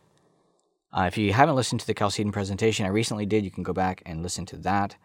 Uh, 0.93 1.03
if 1.03 1.17
you 1.17 1.33
haven't 1.33 1.57
listened 1.57 1.81
to 1.81 1.87
the 1.87 1.95
Chalcedon 1.95 2.33
presentation, 2.33 2.85
I 2.85 2.91
recently 2.91 3.27
did. 3.27 3.45
You 3.45 3.51
can 3.51 3.63
go 3.63 3.73
back 3.73 4.03
and 4.05 4.23
listen 4.23 4.47
to 4.47 4.57
that. 4.59 4.97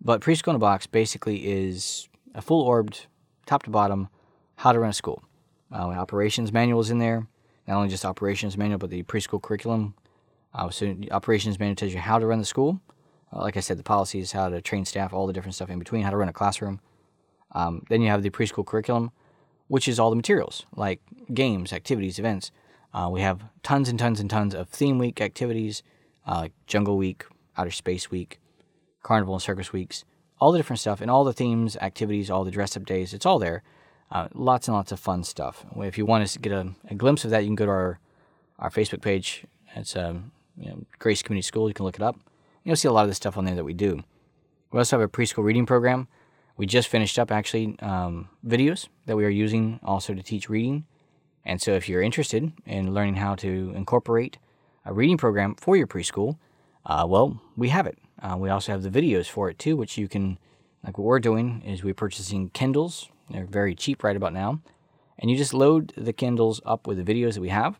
But 0.00 0.20
preschool 0.20 0.50
in 0.50 0.56
a 0.56 0.58
box 0.58 0.86
basically 0.86 1.46
is 1.46 2.08
a 2.36 2.42
full 2.42 2.60
orbed, 2.60 3.06
top 3.46 3.62
to 3.64 3.70
bottom, 3.70 4.08
how 4.56 4.70
to 4.70 4.78
run 4.78 4.90
a 4.90 4.92
school. 4.92 5.24
Uh, 5.72 5.88
operations 5.88 6.52
manual 6.52 6.80
is 6.80 6.90
in 6.90 6.98
there. 6.98 7.26
Not 7.66 7.78
only 7.78 7.88
just 7.88 8.04
operations 8.04 8.56
manual, 8.56 8.78
but 8.78 8.90
the 8.90 9.02
preschool 9.02 9.42
curriculum. 9.42 9.94
Uh, 10.54 10.70
so 10.70 10.94
operations 11.10 11.58
manual 11.58 11.74
tells 11.74 11.92
you 11.92 11.98
how 11.98 12.18
to 12.18 12.26
run 12.26 12.38
the 12.38 12.44
school. 12.44 12.80
Uh, 13.32 13.40
like 13.40 13.56
I 13.56 13.60
said, 13.60 13.78
the 13.78 13.82
policies, 13.82 14.32
how 14.32 14.48
to 14.48 14.60
train 14.60 14.84
staff, 14.84 15.12
all 15.12 15.26
the 15.26 15.32
different 15.32 15.54
stuff 15.54 15.70
in 15.70 15.78
between, 15.78 16.02
how 16.02 16.10
to 16.10 16.16
run 16.16 16.28
a 16.28 16.32
classroom. 16.32 16.80
Um, 17.52 17.84
then 17.88 18.02
you 18.02 18.10
have 18.10 18.22
the 18.22 18.30
preschool 18.30 18.64
curriculum, 18.64 19.10
which 19.68 19.88
is 19.88 19.98
all 19.98 20.10
the 20.10 20.16
materials 20.16 20.66
like 20.76 21.00
games, 21.32 21.72
activities, 21.72 22.18
events. 22.18 22.52
Uh, 22.92 23.08
we 23.10 23.22
have 23.22 23.42
tons 23.62 23.88
and 23.88 23.98
tons 23.98 24.20
and 24.20 24.30
tons 24.30 24.54
of 24.54 24.68
theme 24.68 24.98
week 24.98 25.20
activities, 25.20 25.82
uh, 26.26 26.36
like 26.36 26.52
Jungle 26.66 26.96
Week, 26.96 27.24
Outer 27.56 27.70
Space 27.70 28.10
Week, 28.10 28.38
Carnival 29.02 29.34
and 29.34 29.42
Circus 29.42 29.72
Weeks 29.72 30.04
all 30.38 30.52
the 30.52 30.58
different 30.58 30.80
stuff 30.80 31.00
and 31.00 31.10
all 31.10 31.24
the 31.24 31.32
themes, 31.32 31.76
activities, 31.76 32.30
all 32.30 32.44
the 32.44 32.50
dress 32.50 32.76
up 32.76 32.84
days. 32.84 33.14
It's 33.14 33.26
all 33.26 33.38
there. 33.38 33.62
Uh, 34.10 34.28
lots 34.34 34.68
and 34.68 34.76
lots 34.76 34.92
of 34.92 35.00
fun 35.00 35.24
stuff. 35.24 35.64
If 35.76 35.98
you 35.98 36.06
want 36.06 36.26
to 36.26 36.38
get 36.38 36.52
a, 36.52 36.72
a, 36.88 36.94
glimpse 36.94 37.24
of 37.24 37.30
that, 37.30 37.42
you 37.42 37.48
can 37.48 37.56
go 37.56 37.66
to 37.66 37.72
our 37.72 37.98
our 38.58 38.70
Facebook 38.70 39.02
page. 39.02 39.44
It's 39.74 39.96
um, 39.96 40.30
you 40.56 40.70
know, 40.70 40.84
Grace 40.98 41.22
Community 41.22 41.44
School. 41.44 41.68
You 41.68 41.74
can 41.74 41.84
look 41.84 41.96
it 41.96 42.02
up. 42.02 42.16
You'll 42.62 42.76
see 42.76 42.88
a 42.88 42.92
lot 42.92 43.02
of 43.02 43.08
the 43.08 43.14
stuff 43.14 43.36
on 43.36 43.44
there 43.44 43.56
that 43.56 43.64
we 43.64 43.74
do. 43.74 44.02
We 44.70 44.78
also 44.78 44.98
have 44.98 45.04
a 45.04 45.10
preschool 45.10 45.44
reading 45.44 45.66
program. 45.66 46.08
We 46.56 46.66
just 46.66 46.88
finished 46.88 47.18
up 47.18 47.30
actually 47.30 47.76
um, 47.80 48.28
videos 48.46 48.88
that 49.06 49.16
we 49.16 49.24
are 49.24 49.30
using 49.30 49.80
also 49.82 50.14
to 50.14 50.22
teach 50.22 50.48
reading. 50.48 50.86
And 51.44 51.60
so, 51.60 51.72
if 51.72 51.88
you're 51.88 52.02
interested 52.02 52.52
in 52.64 52.94
learning 52.94 53.16
how 53.16 53.34
to 53.36 53.72
incorporate 53.74 54.38
a 54.84 54.92
reading 54.92 55.18
program 55.18 55.56
for 55.56 55.76
your 55.76 55.86
preschool, 55.86 56.38
uh, 56.84 57.04
well, 57.08 57.40
we 57.56 57.68
have 57.70 57.86
it. 57.86 57.98
Uh, 58.22 58.36
we 58.38 58.48
also 58.48 58.72
have 58.72 58.82
the 58.82 58.90
videos 58.90 59.26
for 59.28 59.50
it 59.50 59.58
too, 59.58 59.76
which 59.76 59.98
you 59.98 60.08
can, 60.08 60.38
like 60.84 60.98
what 60.98 61.04
we're 61.04 61.20
doing, 61.20 61.62
is 61.64 61.84
we're 61.84 61.94
purchasing 61.94 62.50
Kindles. 62.50 63.08
They're 63.30 63.46
very 63.46 63.74
cheap 63.74 64.02
right 64.02 64.16
about 64.16 64.32
now. 64.32 64.60
And 65.18 65.30
you 65.30 65.36
just 65.36 65.54
load 65.54 65.92
the 65.96 66.12
Kindles 66.12 66.60
up 66.64 66.86
with 66.86 67.04
the 67.04 67.14
videos 67.14 67.34
that 67.34 67.40
we 67.40 67.48
have. 67.48 67.78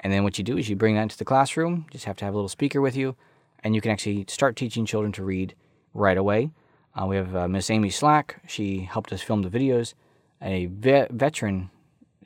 And 0.00 0.12
then 0.12 0.24
what 0.24 0.38
you 0.38 0.44
do 0.44 0.56
is 0.56 0.68
you 0.68 0.76
bring 0.76 0.94
that 0.94 1.02
into 1.02 1.18
the 1.18 1.24
classroom. 1.24 1.86
Just 1.90 2.04
have 2.04 2.16
to 2.18 2.24
have 2.24 2.34
a 2.34 2.36
little 2.36 2.48
speaker 2.48 2.80
with 2.80 2.96
you. 2.96 3.16
And 3.62 3.74
you 3.74 3.80
can 3.80 3.90
actually 3.90 4.24
start 4.28 4.56
teaching 4.56 4.86
children 4.86 5.12
to 5.12 5.24
read 5.24 5.54
right 5.92 6.16
away. 6.16 6.50
Uh, 6.94 7.06
we 7.06 7.16
have 7.16 7.36
uh, 7.36 7.48
Miss 7.48 7.70
Amy 7.70 7.90
Slack. 7.90 8.40
She 8.46 8.80
helped 8.80 9.12
us 9.12 9.22
film 9.22 9.42
the 9.42 9.50
videos. 9.50 9.94
A 10.40 10.66
ve- 10.66 11.06
veteran, 11.10 11.70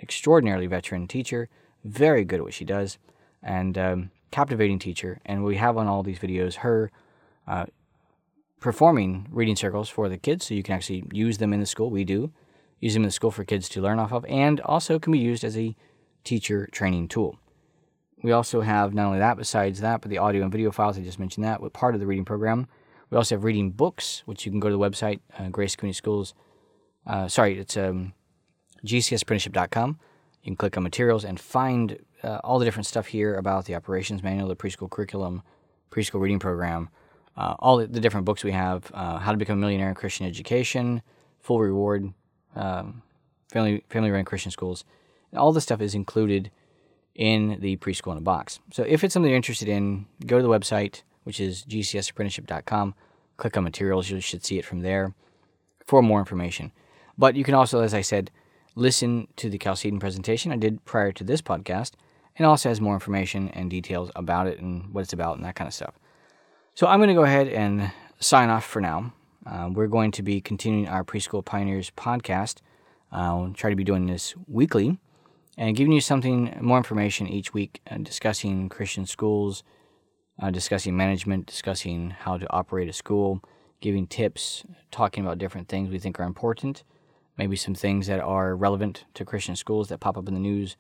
extraordinarily 0.01 0.67
veteran 0.67 1.09
teacher, 1.09 1.49
very 1.83 2.25
good 2.25 2.39
at 2.41 2.45
what 2.45 2.55
she 2.55 2.65
does, 2.65 2.99
and 3.43 3.77
um, 3.77 4.11
captivating 4.31 4.79
teacher. 4.79 5.21
And 5.27 5.45
we 5.45 5.57
have 5.57 5.77
on 5.77 5.89
all 5.89 6.03
these 6.03 6.21
videos 6.21 6.57
her 6.57 6.93
uh, 7.47 7.67
performing 8.61 9.29
reading 9.31 9.57
circles 9.57 9.89
for 9.89 10.09
the 10.09 10.17
kids, 10.17 10.47
so 10.47 10.55
you 10.55 10.63
can 10.63 10.75
actually 10.75 11.05
use 11.13 11.39
them 11.39 11.53
in 11.53 11.61
the 11.61 11.67
school. 11.67 11.91
We 11.91 12.05
do 12.05 12.33
use 12.81 12.95
them 12.95 13.03
in 13.03 13.09
the 13.09 13.13
school 13.13 13.31
for 13.31 13.45
kids 13.45 13.69
to 13.71 13.81
learn 13.81 13.99
off 13.99 14.13
of, 14.13 14.25
and 14.27 14.61
also 14.61 14.99
can 14.99 15.13
be 15.13 15.19
used 15.19 15.45
as 15.45 15.57
a 15.57 15.77
teacher 16.25 16.69
training 16.73 17.09
tool. 17.09 17.39
We 18.23 18.33
also 18.33 18.63
have 18.63 18.95
not 18.95 19.07
only 19.07 19.19
that, 19.19 19.37
besides 19.37 19.81
that, 19.81 20.01
but 20.01 20.11
the 20.11 20.19
audio 20.19 20.43
and 20.43 20.51
video 20.51 20.71
files. 20.71 20.99
I 20.99 21.03
just 21.03 21.19
mentioned 21.19 21.45
that, 21.45 21.61
with 21.61 21.73
part 21.73 21.95
of 21.95 22.01
the 22.01 22.07
reading 22.07 22.25
program. 22.25 22.67
We 23.11 23.19
also 23.19 23.35
have 23.35 23.45
reading 23.45 23.71
books, 23.71 24.23
which 24.25 24.47
you 24.47 24.51
can 24.51 24.61
go 24.61 24.69
to 24.69 24.77
the 24.77 24.79
website, 24.79 25.21
uh, 25.39 25.49
Grace 25.49 25.77
Community 25.77 25.97
Schools. 25.97 26.35
Uh, 27.07 27.29
sorry, 27.29 27.59
it's 27.59 27.77
um, 27.77 28.15
gcsapprenticeship.com. 28.87 29.99
You 30.43 30.51
can 30.51 30.57
click 30.57 30.77
on 30.77 30.83
materials 30.83 31.25
and 31.25 31.39
find 31.39 31.99
uh, 32.23 32.41
all 32.43 32.59
the 32.59 32.65
different 32.65 32.87
stuff 32.87 33.09
here 33.09 33.37
about 33.37 33.67
the 33.67 33.75
operations 33.75 34.23
manual, 34.23 34.49
the 34.49 34.57
preschool 34.57 34.91
curriculum, 34.91 35.43
preschool 35.91 36.21
reading 36.21 36.39
program, 36.39 36.89
uh, 37.37 37.55
all 37.59 37.79
the 37.79 38.01
different 38.01 38.27
books 38.27 38.44
we 38.44 38.53
have 38.53 38.90
uh, 38.94 39.18
How 39.18 39.33
to 39.33 39.38
Become 39.38 39.59
a 39.59 39.61
Millionaire 39.61 39.88
in 39.88 39.94
Christian 39.94 40.27
Education, 40.27 41.03
Full 41.40 41.61
Reward, 41.61 42.12
um, 42.55 43.03
Family, 43.51 43.85
family 43.88 44.11
Run 44.11 44.25
Christian 44.25 44.51
Schools. 44.51 44.85
All 45.37 45.53
this 45.53 45.64
stuff 45.64 45.81
is 45.81 45.94
included 45.94 46.51
in 47.14 47.59
the 47.61 47.77
preschool 47.77 48.12
in 48.12 48.18
a 48.18 48.23
box. 48.23 48.61
So 48.73 48.83
if 48.83 49.05
it's 49.05 49.14
something 49.14 49.31
you're 49.31 49.37
interested 49.37 49.68
in, 49.68 50.07
go 50.27 50.37
to 50.37 50.42
the 50.42 50.49
website, 50.49 51.03
which 51.25 51.40
is 51.40 51.64
gcsapprenticeship.com. 51.64 52.94
Click 53.37 53.57
on 53.57 53.64
materials, 53.64 54.11
you 54.11 54.20
should 54.20 54.44
see 54.44 54.59
it 54.59 54.64
from 54.64 54.81
there 54.81 55.14
for 55.87 56.03
more 56.03 56.20
information. 56.20 56.73
But 57.18 57.37
you 57.37 57.44
can 57.44 57.55
also, 57.55 57.81
as 57.81 57.94
I 57.94 58.01
said, 58.01 58.31
listen 58.75 59.29
to 59.37 59.49
the 59.49 59.59
Chalcedon 59.59 60.01
presentation 60.01 60.53
I 60.53 60.57
did 60.57 60.85
prior 60.85 61.12
to 61.12 61.25
this 61.25 61.42
podcast. 61.42 61.92
It 62.37 62.44
also 62.44 62.68
has 62.68 62.81
more 62.81 62.94
information 62.94 63.49
and 63.51 63.70
details 63.70 64.11
about 64.16 64.47
it 64.47 64.59
and 64.59 64.92
what 64.92 65.03
it's 65.03 65.12
about 65.12 65.37
and 65.37 65.44
that 65.44 65.55
kind 65.55 65.68
of 65.68 65.75
stuff. 65.75 65.94
So 66.77 66.89
I'm 66.89 66.99
going 66.99 67.09
to 67.09 67.15
go 67.15 67.23
ahead 67.23 67.47
and 67.47 67.93
sign 68.19 68.51
off 68.51 68.65
for 68.65 68.81
now. 68.81 69.13
Uh, 69.47 69.71
we're 69.73 69.87
going 69.87 70.11
to 70.11 70.25
be 70.25 70.41
continuing 70.41 70.89
our 70.89 71.05
Preschool 71.05 71.45
Pioneers 71.45 71.93
podcast. 71.97 72.63
We'll 73.13 73.53
try 73.55 73.71
to 73.71 73.77
be 73.77 73.85
doing 73.85 74.07
this 74.07 74.35
weekly 74.49 74.99
and 75.57 75.77
giving 75.77 75.93
you 75.93 76.01
something 76.01 76.59
more 76.61 76.77
information 76.77 77.29
each 77.29 77.55
week, 77.55 77.81
uh, 77.89 77.99
discussing 77.99 78.69
Christian 78.69 79.07
schools, 79.07 79.63
uh, 80.43 80.51
discussing 80.51 80.97
management, 80.97 81.47
discussing 81.47 82.11
how 82.11 82.39
to 82.39 82.53
operate 82.53 82.89
a 82.89 82.93
school, 82.93 83.41
giving 83.81 84.09
tips, 84.09 84.65
talking 84.91 85.25
about 85.25 85.39
different 85.39 85.69
things 85.69 85.91
we 85.91 86.01
think 86.01 86.19
are 86.19 86.25
important, 86.25 86.83
maybe 87.39 87.55
some 87.55 87.77
things 87.77 88.09
that 88.09 88.19
are 88.19 88.57
relevant 88.57 89.05
to 89.15 89.25
Christian 89.25 89.55
schools 89.55 89.91
that 89.91 90.01
pop 90.01 90.19
up 90.19 90.27
in 90.27 90.35
the 90.35 90.41
news 90.41 90.77